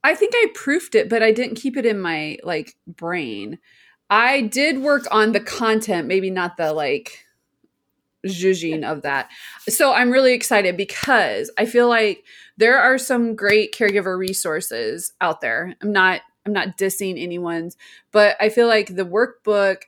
[0.04, 3.60] I think I proofed it, but I didn't keep it in my like brain.
[4.14, 7.26] I did work on the content, maybe not the like
[8.28, 9.30] zhuzhing of that.
[9.68, 12.24] So I'm really excited because I feel like
[12.56, 15.76] there are some great caregiver resources out there.
[15.82, 17.76] I'm not I'm not dissing anyone's,
[18.12, 19.84] but I feel like the workbook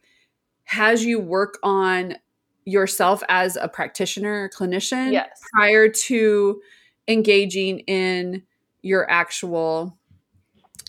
[0.63, 2.15] has you work on
[2.65, 5.39] yourself as a practitioner, clinician Yes.
[5.53, 6.61] prior to
[7.07, 8.41] engaging in
[8.81, 9.99] your actual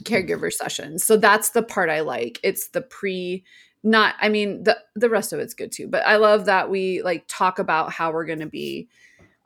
[0.06, 1.04] caregiver sessions.
[1.04, 2.40] So that's the part I like.
[2.42, 3.44] It's the pre
[3.82, 7.02] not I mean the the rest of it's good too, but I love that we
[7.02, 8.88] like talk about how we're going to be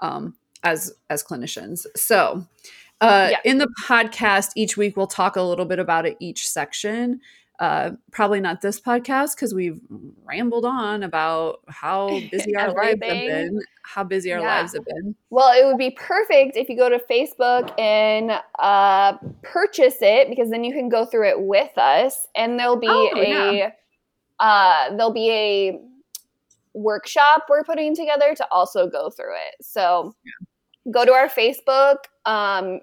[0.01, 1.87] um as as clinicians.
[1.97, 2.47] So,
[3.01, 3.39] uh Yeah.
[3.45, 7.21] in the podcast each week we'll talk a little bit about it each section.
[7.61, 9.79] Uh, probably not this podcast because we've
[10.25, 13.61] rambled on about how busy our lives have been.
[13.83, 14.61] How busy our Yeah.
[14.61, 15.15] lives have been.
[15.29, 20.49] Well, it would be perfect if you go to Facebook and uh, purchase it because
[20.49, 23.71] then you can go through it with us, and there'll be Oh, a yeah.
[24.39, 25.81] uh, there'll be a
[26.73, 29.57] workshop we're putting together to also go through it.
[29.61, 30.15] So
[30.91, 31.97] go to our Facebook.
[32.25, 32.81] Um,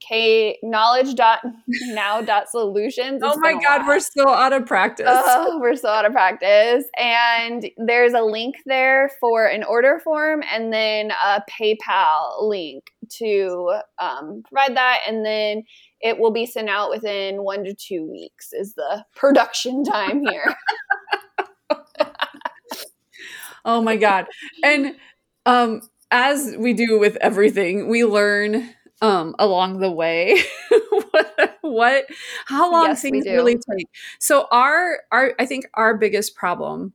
[0.00, 1.40] K knowledge dot
[1.88, 3.22] now dot solutions.
[3.24, 5.06] Oh my god, we're still out of practice.
[5.08, 6.84] Oh, we're so out of practice.
[6.98, 12.84] And there's a link there for an order form and then a PayPal link
[13.18, 15.00] to um, provide that.
[15.08, 15.64] And then
[16.00, 20.56] it will be sent out within one to two weeks, is the production time here.
[23.66, 24.26] Oh my god.
[24.62, 24.94] And
[25.44, 28.70] um as we do with everything, we learn
[29.02, 30.40] um along the way.
[31.12, 32.06] What, what
[32.46, 33.86] how long Yes, things really take.
[34.18, 36.92] So our our i think our biggest problem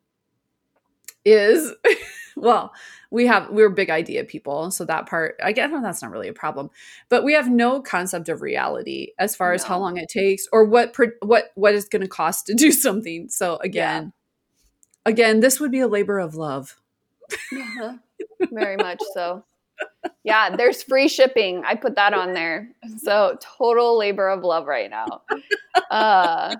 [1.25, 1.71] is
[2.35, 2.73] well
[3.11, 6.27] we have we're big idea people so that part i guess well, that's not really
[6.27, 6.69] a problem.
[7.09, 10.63] But we have no concept of reality as far as how long it takes or
[10.65, 13.29] what what what is going to cost to do something.
[13.29, 14.13] So again
[15.05, 16.77] again this would be a labor of love.
[17.53, 17.93] Uh-huh.
[18.51, 19.43] Very much so.
[20.23, 21.63] Yeah, there's free shipping.
[21.65, 22.69] I put that on there.
[22.97, 25.21] So total labor of love right now.
[25.89, 26.55] Uh,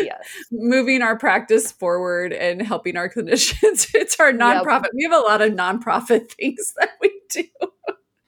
[0.00, 0.28] yes.
[0.52, 5.40] moving our practice forward and helping our clinicians it's our nonprofit we have a lot
[5.42, 7.44] of nonprofit things that we do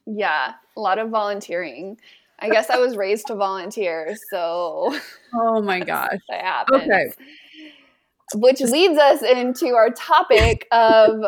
[0.07, 0.55] Yeah.
[0.77, 1.99] A lot of volunteering.
[2.39, 4.97] I guess I was raised to volunteer, so
[5.35, 6.83] oh my gosh that happens.
[6.83, 7.13] okay
[8.35, 11.23] Which leads us into our topic of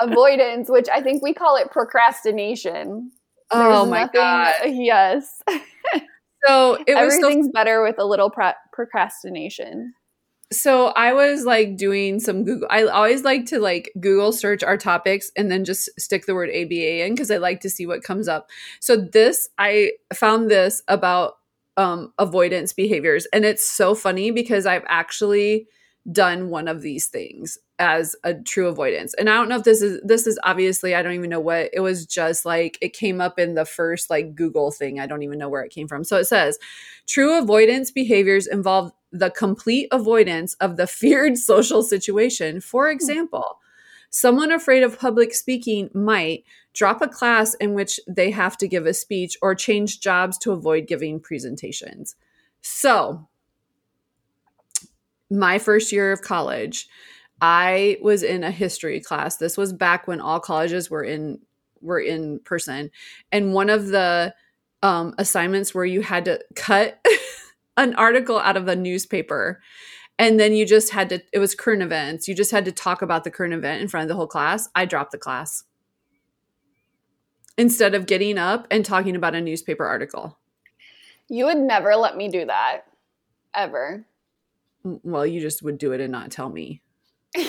[0.00, 3.10] avoidance, which I think we call it procrastination.
[3.50, 5.40] oh my nothing- god Yes.
[6.46, 9.94] so it was so Everything's better with a little pro- procrastination.
[10.52, 14.76] so i was like doing some google i always like to like google search our
[14.76, 18.02] topics and then just stick the word aba in because i like to see what
[18.04, 18.48] comes up
[18.80, 21.34] so this i found this about
[21.76, 25.66] um avoidance behaviors and it's so funny because i've actually
[26.12, 29.14] done one of these things as a true avoidance.
[29.14, 31.70] And i don't know if this is this is obviously i don't even know what
[31.72, 35.00] it was just like it came up in the first like google thing.
[35.00, 36.04] I don't even know where it came from.
[36.04, 36.58] So it says
[37.06, 42.60] true avoidance behaviors involve the complete avoidance of the feared social situation.
[42.60, 42.94] For hmm.
[42.94, 43.58] example
[44.10, 48.86] someone afraid of public speaking might drop a class in which they have to give
[48.86, 52.14] a speech or change jobs to avoid giving presentations.
[52.62, 53.28] So
[55.30, 56.88] my first year of college
[57.40, 59.36] i was in a history class.
[59.36, 61.40] This was back when all colleges were in
[61.80, 62.90] were in person.
[63.30, 64.34] And one of the
[64.82, 67.04] um, assignments where you had to cut
[67.76, 69.60] an article out of a newspaper
[70.18, 72.26] and then you just had to it was current events.
[72.26, 74.68] You just had to talk about the current event in front of the whole class.
[74.74, 75.64] I dropped the class.
[77.58, 80.38] Instead of getting up and talking about a newspaper article.
[81.28, 82.82] You would never let me do that.
[83.54, 84.06] Ever.
[85.02, 86.82] Well you just would do it and not tell me.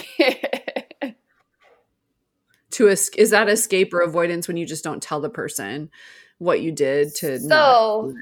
[2.71, 5.89] To es- is that escape or avoidance when you just don't tell the person
[6.38, 8.13] what you did to not- so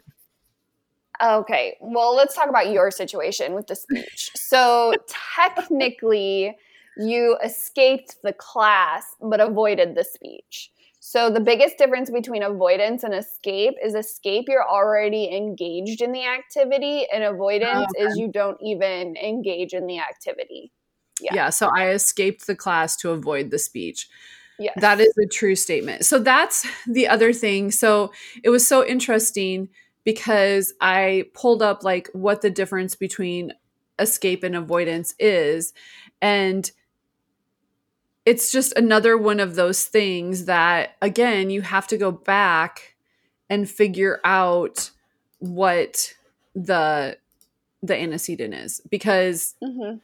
[1.21, 4.31] okay well let's talk about your situation with the speech.
[4.35, 4.93] So
[5.35, 6.55] technically
[6.97, 10.71] you escaped the class but avoided the speech
[11.07, 16.25] so the biggest difference between avoidance and escape is escape you're already engaged in the
[16.25, 20.71] activity and avoidance Oh, is you don't even engage in the activity
[21.21, 21.31] yeah.
[21.33, 21.49] yeah.
[21.49, 24.09] so i escaped the class to avoid the speech
[24.57, 26.05] yes That is a true statement.
[26.05, 27.71] So that's the other thing.
[27.71, 28.11] So
[28.43, 29.69] it was so interesting
[30.05, 33.51] because I pulled up like what the difference between
[33.99, 35.73] escape and avoidance is.
[36.21, 36.71] And
[38.25, 42.95] it's just another one of those things that, again, you have to go back
[43.49, 44.89] and figure out
[45.39, 46.13] what
[46.55, 47.17] the
[47.83, 50.01] the antecedent is because Mhm.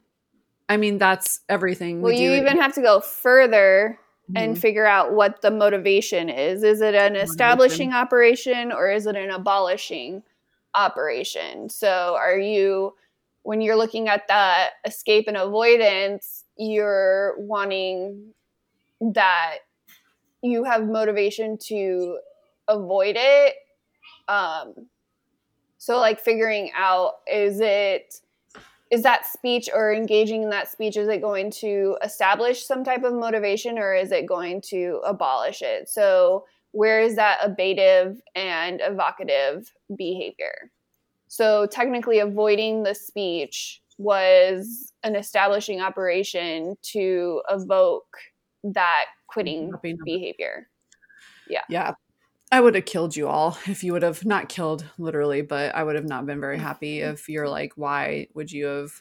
[0.70, 2.02] I mean that's everything.
[2.02, 3.98] well we you even have to go further
[4.36, 4.60] and Mhm.
[4.60, 6.64] figure out what the motivation is.
[6.64, 10.22] Is it an establishing operation or is it an abolishing
[10.76, 11.70] operation?
[11.70, 12.94] So, are you,
[13.44, 18.34] when you're looking at that escape and avoidance, you're wanting
[19.02, 19.58] that
[20.42, 22.20] you have motivation to
[22.68, 23.56] avoid it?
[24.28, 24.88] Um,
[25.78, 28.14] so, like figuring out is it
[28.92, 33.04] is that speech or engaging in that speech is it going to establish some type
[33.04, 38.82] of motivation or is it going to abolish it so where is that abative and
[38.84, 40.70] evocative behavior
[41.30, 48.18] so technically avoiding the speech was an establishing operation to evoke
[48.64, 50.68] that quitting behavior
[51.48, 51.62] Yeah.
[51.70, 51.94] Yeah.
[52.52, 55.84] I would have killed you all if you would have not killed literally, but I
[55.84, 58.92] would have not been very happy if you're like, why would you have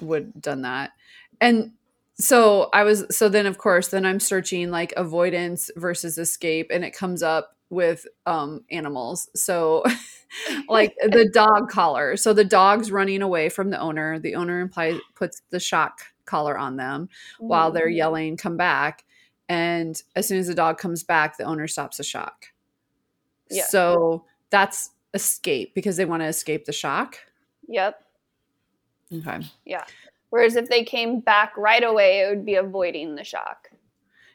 [0.00, 0.92] would done that?
[1.40, 1.72] And
[2.18, 6.84] so I was so then of course then I'm searching like avoidance versus escape and
[6.84, 9.28] it comes up with um animals.
[9.34, 9.82] So
[10.68, 12.16] like the dog collar.
[12.16, 14.18] So the dog's running away from the owner.
[14.18, 17.08] The owner implies puts the shock collar on them
[17.38, 19.04] while they're yelling, come back.
[19.48, 22.46] And as soon as the dog comes back, the owner stops the shock.
[23.50, 23.66] Yeah.
[23.66, 27.18] So that's escape because they want to escape the shock.
[27.68, 28.00] yep
[29.12, 29.40] Okay.
[30.34, 33.68] Whereas if they came back right away it would be avoiding the shock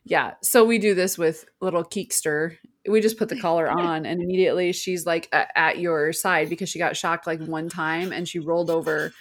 [0.06, 0.36] Yeah.
[0.42, 4.72] So we do this with little Keekster we just put the collar on and immediately
[4.72, 8.40] she's like at, at your side because she got shocked like one time and she
[8.40, 9.12] rolled over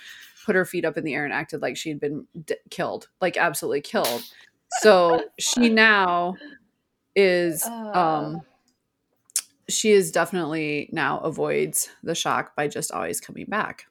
[0.46, 3.36] put her feet up in the air and acted like she'd been d- killed like
[3.36, 4.22] absolutely killed
[4.80, 6.34] so she now
[7.16, 7.70] is Uh.
[7.94, 8.40] um
[9.68, 13.86] she is definitely now avoids the shock by just always coming back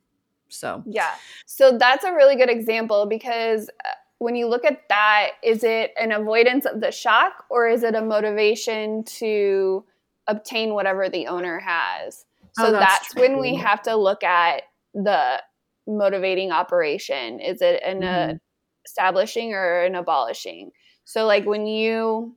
[0.50, 1.16] so Yeah.
[1.46, 3.90] So that's a really good example because uh,
[4.20, 7.96] when you look at that, is it an avoidance of the shock or is it
[7.96, 9.86] a motivation to
[10.28, 12.26] obtain whatever the owner has?
[12.54, 15.42] So Oh, that's that's, when we have to look at the
[15.88, 17.40] motivating operation.
[17.40, 18.40] Is it an uh, Mhm.
[18.86, 20.72] establishing or an abolishing?
[21.06, 22.36] So like when you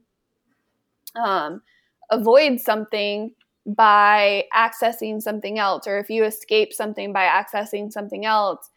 [1.15, 1.61] um,
[2.09, 3.33] avoid something
[3.65, 8.69] by accessing something else, or if you escape something by accessing something else,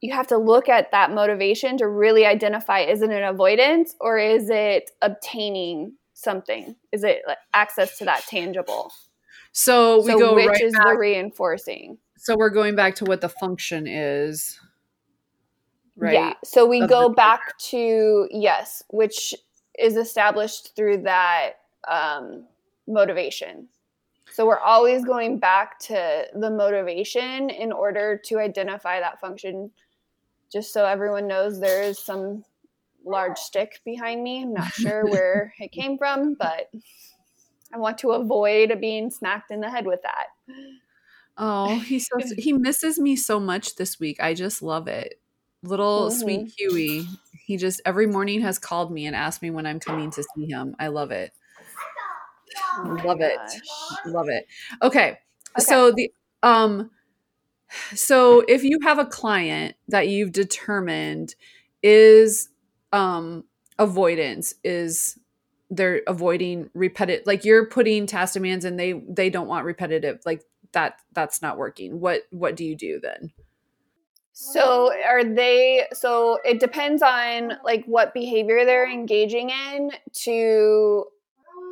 [0.00, 4.18] you have to look at that motivation to really identify is it an avoidance or
[4.18, 6.76] is it obtaining something?
[6.92, 8.92] Is it like, access to that tangible?
[9.52, 11.96] so we so go which right is back the reinforcing?
[12.18, 14.60] so we're going back to what the function is
[15.96, 16.32] right Yeah.
[16.44, 19.34] So we Of go the- back to yes, which
[19.78, 21.52] is established through that
[21.88, 22.44] um,
[22.86, 23.68] motivation.
[24.38, 29.72] So we're always going back to the motivation in order to identify that function.
[30.48, 32.44] Just so everyone knows, there is some
[33.04, 34.42] large stick behind me.
[34.42, 36.70] I'm not sure where it came from, but
[37.74, 40.26] I want to avoid being smacked in the head with that.
[41.36, 44.20] Oh, he's so he misses me so much this week.
[44.20, 45.20] I just love it.
[45.64, 46.70] Little sweet mm-hmm.
[46.70, 47.08] Huey.
[47.44, 50.46] He just every morning has called me and asked me when I'm coming to see
[50.46, 50.76] him.
[50.78, 51.32] I love it.
[52.76, 53.38] Oh Love it.
[53.38, 53.60] gosh.
[54.06, 54.46] Love it.
[54.82, 55.18] Okay.
[55.58, 56.10] So the
[56.42, 56.90] um
[57.94, 61.34] so if you have a client that you've determined
[61.82, 62.48] is
[62.92, 63.44] um
[63.78, 65.18] avoidance is
[65.70, 70.42] they're avoiding repetitive like you're putting task demands and they they don't want repetitive like
[70.72, 73.30] that that's not working what what do you do then
[74.32, 79.90] So are they so it depends on like what behavior they're engaging in
[80.24, 81.04] to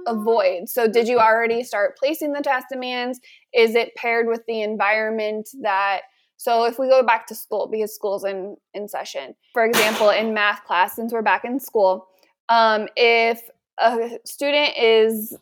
[0.07, 0.69] avoid.
[0.69, 3.21] So did you already start placing the task demands?
[3.53, 6.03] Is it paired with the environment that
[6.39, 9.35] so if we go back to school because school's in in session.
[9.55, 12.09] For example, in math class since we're back in school,
[12.49, 13.43] um if
[13.79, 15.37] a student is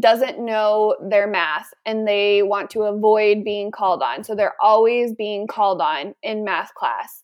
[0.00, 4.24] doesn't know their math and they want to avoid being called on.
[4.24, 7.22] So they're always being called on in math class.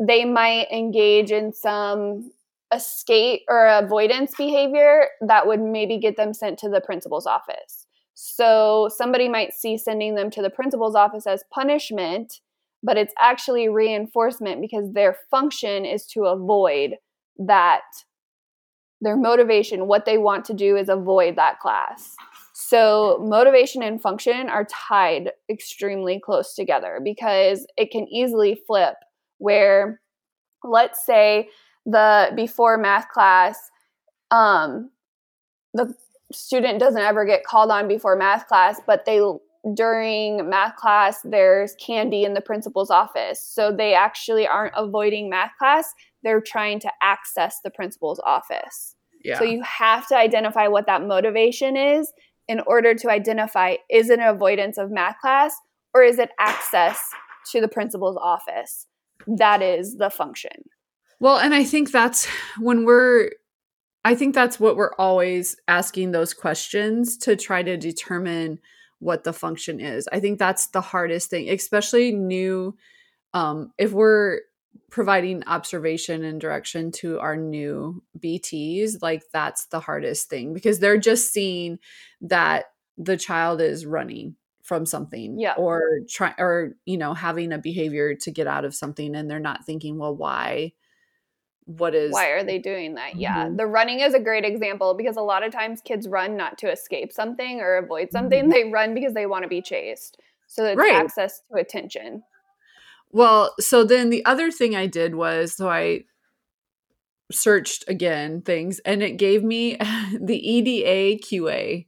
[0.00, 2.30] They might engage in some
[2.74, 7.86] escape or avoidance behavior that would maybe get them sent to the principal's office.
[8.14, 12.40] So somebody might see sending them to the principal's office as punishment,
[12.82, 16.96] but it's actually reinforcement because their function is to avoid
[17.38, 17.82] that
[19.00, 22.16] their motivation, what they want to do is avoid that class.
[22.54, 28.94] So, motivation and function are tied extremely close together because it can easily flip
[29.38, 30.00] where,
[30.64, 31.50] let's say,
[31.88, 33.70] the before math class,
[34.30, 34.90] um,
[35.72, 35.94] the
[36.32, 39.20] student doesn't ever get called on before math class, but they
[39.74, 43.42] during math class there's candy in the principal's office.
[43.42, 48.94] So they actually aren't avoiding math class, they're trying to access the principal's office.
[49.24, 52.12] yeah So you have to identify what that motivation is
[52.48, 55.54] in order to identify is it an avoidance of math class
[55.94, 57.00] or is it access
[57.52, 58.86] to the principal's office?
[59.26, 60.64] That is the function.
[61.20, 62.26] Well, and I think that's
[62.58, 63.30] when we're
[64.04, 68.60] I think that's what we're always asking those questions to try to determine
[69.00, 70.08] what the function is.
[70.12, 72.76] I think that's the hardest thing, especially new
[73.34, 74.40] um if we're
[74.90, 80.98] providing observation and direction to our new BTs, like that's the hardest thing because they're
[80.98, 81.78] just seeing
[82.22, 82.66] that
[82.98, 85.54] the child is running from something Yeah.
[85.56, 89.40] or try or you know having a behavior to get out of something and they're
[89.40, 90.72] not thinking well why
[91.76, 93.16] what is Why are they doing that?
[93.16, 93.46] Yeah.
[93.46, 93.58] Mhm.
[93.58, 96.70] The running is a great example because a lot of times kids run not to
[96.70, 98.46] escape something or avoid something.
[98.46, 98.50] Mhm.
[98.50, 100.18] They run because they want to be chased.
[100.46, 100.94] So it's Right.
[100.94, 102.22] access to attention.
[103.10, 106.04] Well, so then the other thing I did was so I
[107.30, 109.76] searched again things and it gave me
[110.20, 111.86] the EDA QA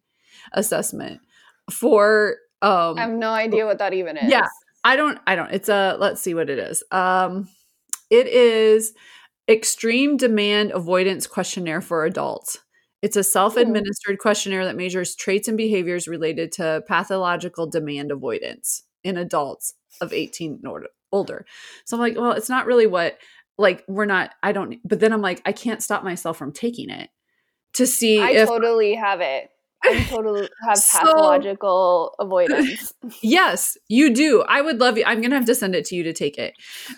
[0.52, 1.20] assessment
[1.70, 4.30] for um I have no idea what that even is.
[4.30, 4.46] Yeah.
[4.84, 6.82] I don't I don't it's a let's see what it is.
[6.90, 7.48] Um
[8.10, 8.92] it is
[9.50, 12.58] extreme demand avoidance questionnaire for adults.
[13.02, 19.16] It's a self-administered questionnaire that measures traits and behaviors related to pathological demand avoidance in
[19.16, 21.46] adults of 18 and or- older.
[21.84, 23.18] So I'm like, well, it's not really what
[23.58, 26.88] like we're not I don't but then I'm like I can't stop myself from taking
[26.88, 27.10] it
[27.74, 29.50] to see I if totally have it.
[29.82, 32.92] I totally have So- pathological avoidance.
[33.22, 34.42] Yes, you do.
[34.42, 35.04] I would love you.
[35.06, 36.54] I'm gonna have to send it to you to take it.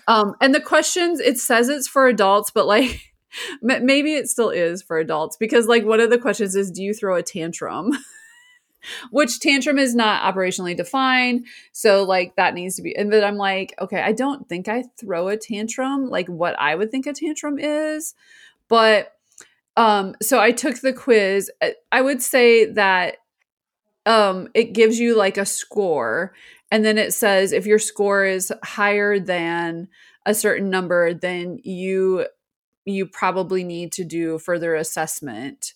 [0.09, 3.13] Um, and the questions, it says it's for adults, but like
[3.69, 6.83] m- maybe it still is for adults because like one of the questions is, do
[6.83, 7.93] you throw a tantrum?
[9.13, 12.97] Which tantrum is not operationally defined, so like that needs to be.
[12.97, 16.75] And but I'm like, okay, I don't think I throw a tantrum like what I
[16.75, 18.15] would think a tantrum is,
[18.67, 19.15] but
[19.77, 21.51] um, so I took the quiz.
[21.63, 23.17] I- I would say that
[24.07, 26.35] um it gives you like a score
[26.73, 29.87] and then it says if your score is higher than
[30.27, 32.27] a certain number then you
[32.85, 35.75] you probably need to do further assessment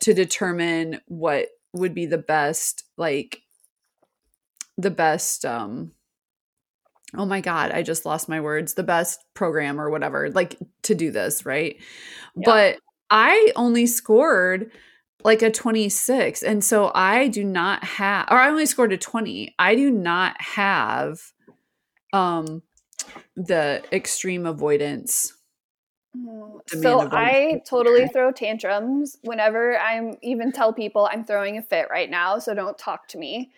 [0.00, 3.42] to determine what would be the best like
[4.78, 5.92] the best um
[7.14, 10.94] oh my god i just lost my words the best program or whatever like to
[10.94, 11.76] do this right
[12.36, 12.42] Yeah.
[12.46, 12.78] but
[13.10, 14.70] i only scored
[15.24, 19.54] like a 26 and so i do not have or i only scored a 20
[19.58, 21.32] i do not have
[22.12, 22.62] um
[23.36, 25.32] the extreme avoidance
[26.16, 31.88] Mm, So I totally throw tantrums whenever I'm even tell people I'm throwing a fit
[31.90, 33.50] right now, so don't talk to me.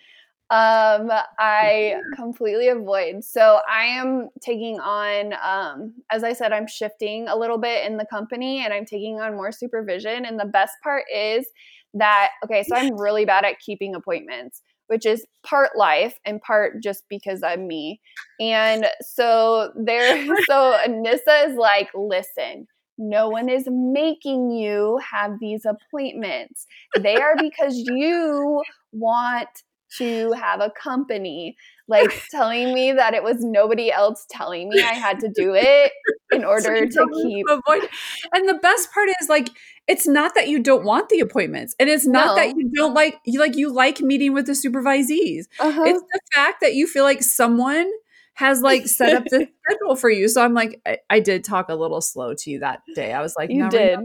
[0.50, 3.22] Um, I completely avoid.
[3.22, 7.98] So I am taking on, um, as I said, I'm shifting a little bit in
[7.98, 10.24] the company and I'm taking on more supervision.
[10.24, 11.46] And the best part is
[11.94, 16.82] that, okay, so I'm really bad at keeping appointments, which is part life and part
[16.82, 18.00] just because I'm me.
[18.40, 25.66] And so there, so Anissa is like, listen, no one is making you have these
[25.66, 26.66] appointments.
[26.98, 29.48] They are because you want
[29.96, 31.56] to have a company.
[31.88, 35.92] Like telling me that it was nobody else telling me I had to do it
[36.30, 37.46] in order you to keep.
[37.48, 37.88] avoid
[38.34, 39.48] and the best part is like
[39.86, 43.18] it's not that you don't want the appointments and it's not that you don't like
[43.24, 45.82] you like you like meeting with the supervisees Uh-huh.
[45.86, 47.90] it's the fact that you feel like someone
[48.34, 51.70] has like set up the schedule for you so i'm like I, I did talk
[51.70, 53.98] a little slow to you that day i was like you did.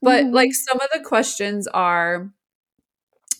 [0.00, 0.32] but Mhm.
[0.32, 2.30] like some of the questions are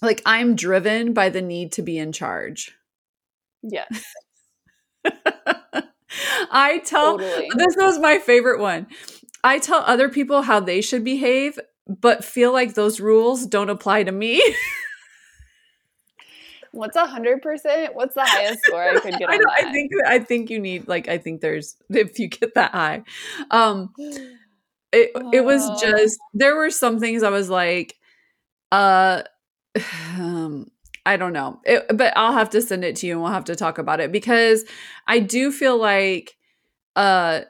[0.03, 2.75] like i'm driven by the need to be in charge
[3.63, 4.03] Yes,
[6.51, 7.49] i tell totally.
[7.57, 8.87] this was my favorite one
[9.45, 14.03] i tell other people how they should behave but feel like those rules don't apply
[14.05, 14.43] to me
[16.73, 17.97] What's a hundred percent?
[17.97, 19.67] What's the highest score I could get I, on don't- that?
[19.67, 23.03] I think i think you need like i think there's if you get that high
[23.51, 23.93] um
[24.93, 25.77] it, it was Oh.
[25.81, 27.97] just there were some things i was like
[28.71, 29.23] uh
[30.19, 30.67] um
[31.07, 33.45] i don't know it, but i'll have to send it to you and we'll have
[33.45, 34.65] to talk about it because
[35.07, 36.37] i do feel like
[36.97, 37.41] uh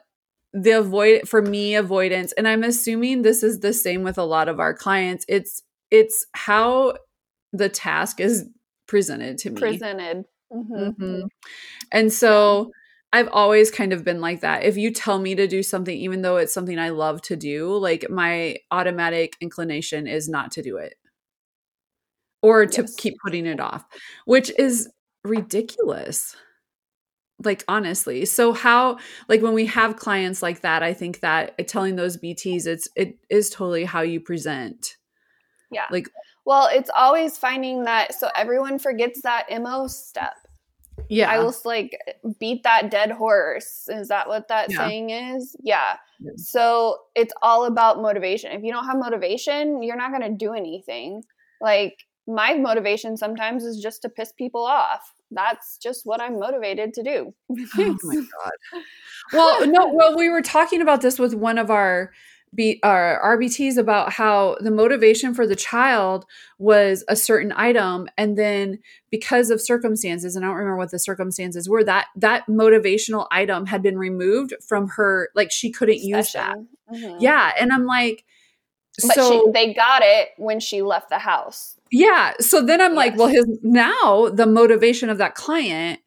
[0.53, 4.47] the avoid for me avoidance and i'm assuming this is the same with a lot
[4.47, 6.93] of our clients it's it's how
[7.53, 8.47] the task is
[8.87, 10.25] presented to me presented.
[10.53, 10.95] Mhm.
[10.97, 11.29] Mhm.
[11.91, 12.71] And so
[13.13, 14.63] I've always kind of been like that.
[14.63, 17.75] If you tell me to do something, even though it's something I love to do,
[17.77, 20.95] like my automatic inclination is not to do it
[22.41, 22.95] or to Yes.
[22.95, 23.85] keep putting it off,
[24.25, 24.89] which is
[25.23, 26.35] ridiculous.
[27.43, 28.25] Like, honestly.
[28.25, 32.17] So, how, like, when we have clients like that, I think that uh, telling those
[32.17, 34.95] BTs, it's, it is totally how you present.
[35.71, 35.85] Yeah.
[35.89, 36.09] Like-
[36.45, 40.33] well, it's always finding that so everyone forgets that MO step.
[41.07, 41.29] Yeah.
[41.31, 41.97] I will like
[42.39, 43.87] beat that dead horse.
[43.89, 44.77] Is that what that Yeah.
[44.77, 45.55] saying is?
[45.61, 45.97] Yeah.
[46.19, 46.31] Yeah.
[46.37, 48.51] So it's all about motivation.
[48.51, 51.23] If you don't have motivation, you're not going to do anything.
[51.59, 51.95] Like
[52.27, 55.13] my motivation sometimes is just to piss people off.
[55.31, 57.33] That's just what I'm motivated to do.
[57.77, 58.83] oh my god
[59.33, 62.11] well no well we were talking about this with one of our
[62.53, 66.25] B, our rbts about how the motivation for the child
[66.59, 70.99] was a certain item and then because of circumstances and i don't remember what the
[70.99, 76.33] circumstances were that that motivational item had been removed from her like she couldn't use
[76.33, 76.67] that Session.
[76.93, 77.21] Mhm.
[77.21, 78.25] yeah and i'm like
[79.01, 81.77] But so she, they got it when she left the house.
[81.91, 82.33] Yeah.
[82.39, 85.99] So then I'm like, well, his now the motivation of that client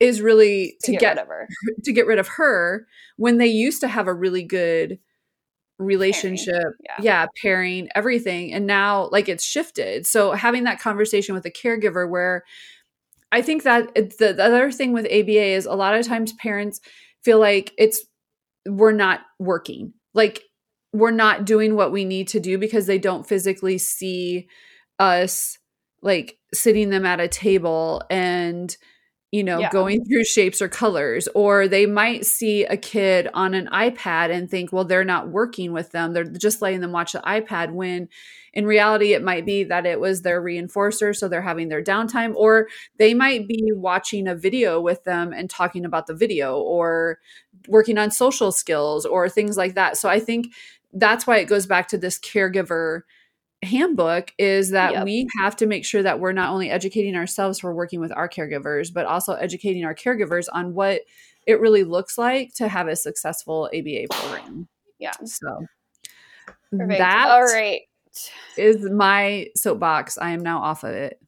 [0.00, 1.48] is really to, get, rid of her.
[1.84, 2.86] to get rid of her
[3.16, 4.98] when they used to have a really good
[5.78, 6.64] relationship.
[6.84, 6.96] Yeah.
[7.00, 8.52] Yeah, pairing, everything.
[8.52, 10.06] And now like it's shifted.
[10.06, 12.44] So having that conversation with a caregiver where
[13.30, 16.80] I think that the, the other thing with ABA is a lot of times parents
[17.22, 18.04] feel like it's
[18.66, 19.92] we're not working.
[20.14, 20.42] Like
[20.92, 24.48] we're not doing what we need to do because they don't physically see
[24.98, 25.58] us
[26.02, 28.76] like sitting them at a table and
[29.30, 29.68] you know, Yeah.
[29.70, 34.50] going through shapes or colors, or they might see a kid on an iPad and
[34.50, 36.14] think, well, they're not working with them.
[36.14, 38.08] They're just letting them watch the iPad when
[38.54, 41.14] in reality it might be that it was their reinforcer.
[41.14, 45.50] So they're having their downtime, or they might be watching a video with them and
[45.50, 47.18] talking about the video or
[47.66, 49.98] working on social skills or things like that.
[49.98, 50.54] So I think
[50.94, 53.02] that's why it goes back to this caregiver
[53.62, 55.04] handbook is that Yep.
[55.04, 58.28] we have to make sure that we're not only educating ourselves for working with our
[58.28, 61.02] caregivers, but also educating our caregivers on what
[61.46, 64.68] it really looks like to have a successful ABA program.
[64.98, 65.12] Yeah.
[65.24, 65.66] So
[66.70, 66.98] Perfect.
[66.98, 67.82] that All right.
[68.56, 70.18] is my soapbox.
[70.18, 71.20] I am now off of it.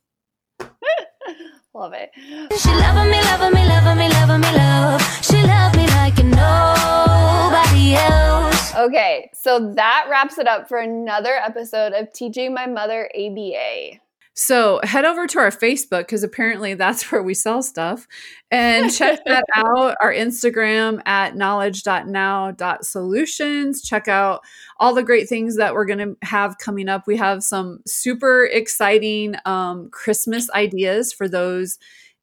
[1.74, 2.10] Love it.
[2.58, 5.00] She loving me, loving me, loving me, loving me, love.
[5.24, 8.49] She love me like nobody else.
[8.76, 13.98] Okay, so that wraps it up for another episode of Teaching My Mother ABA.
[14.34, 18.06] So head over to our Facebook because apparently that's where we sell stuff
[18.50, 19.96] and check that out.
[20.00, 23.82] Our Instagram at knowledge.now.solutions.
[23.82, 24.42] Check out
[24.78, 27.06] all the great things that we're going to have coming up.
[27.06, 31.78] We have some super exciting um, Christmas ideas for those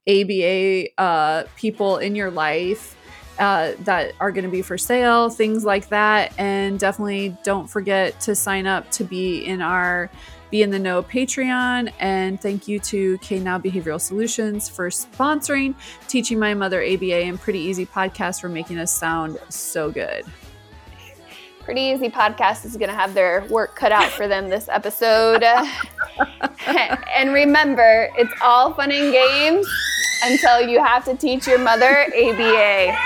[0.08, 2.97] ABA uh, people in your life.
[3.40, 6.34] Uh, that are going to be for sale, things like that.
[6.40, 10.10] And definitely don't forget to sign up to be in our
[10.50, 11.94] Be in the Know Patreon.
[12.00, 15.76] And thank you to K Now Behavioral Solutions for sponsoring
[16.08, 20.26] Teaching My Mother ABA and Pretty Easy Podcast for making us sound so good.
[21.60, 25.44] Pretty Easy Podcast is going to have their work cut out for them this episode.
[26.66, 29.68] and remember, it's all fun and games
[30.24, 32.98] until you have to teach your mother ABA.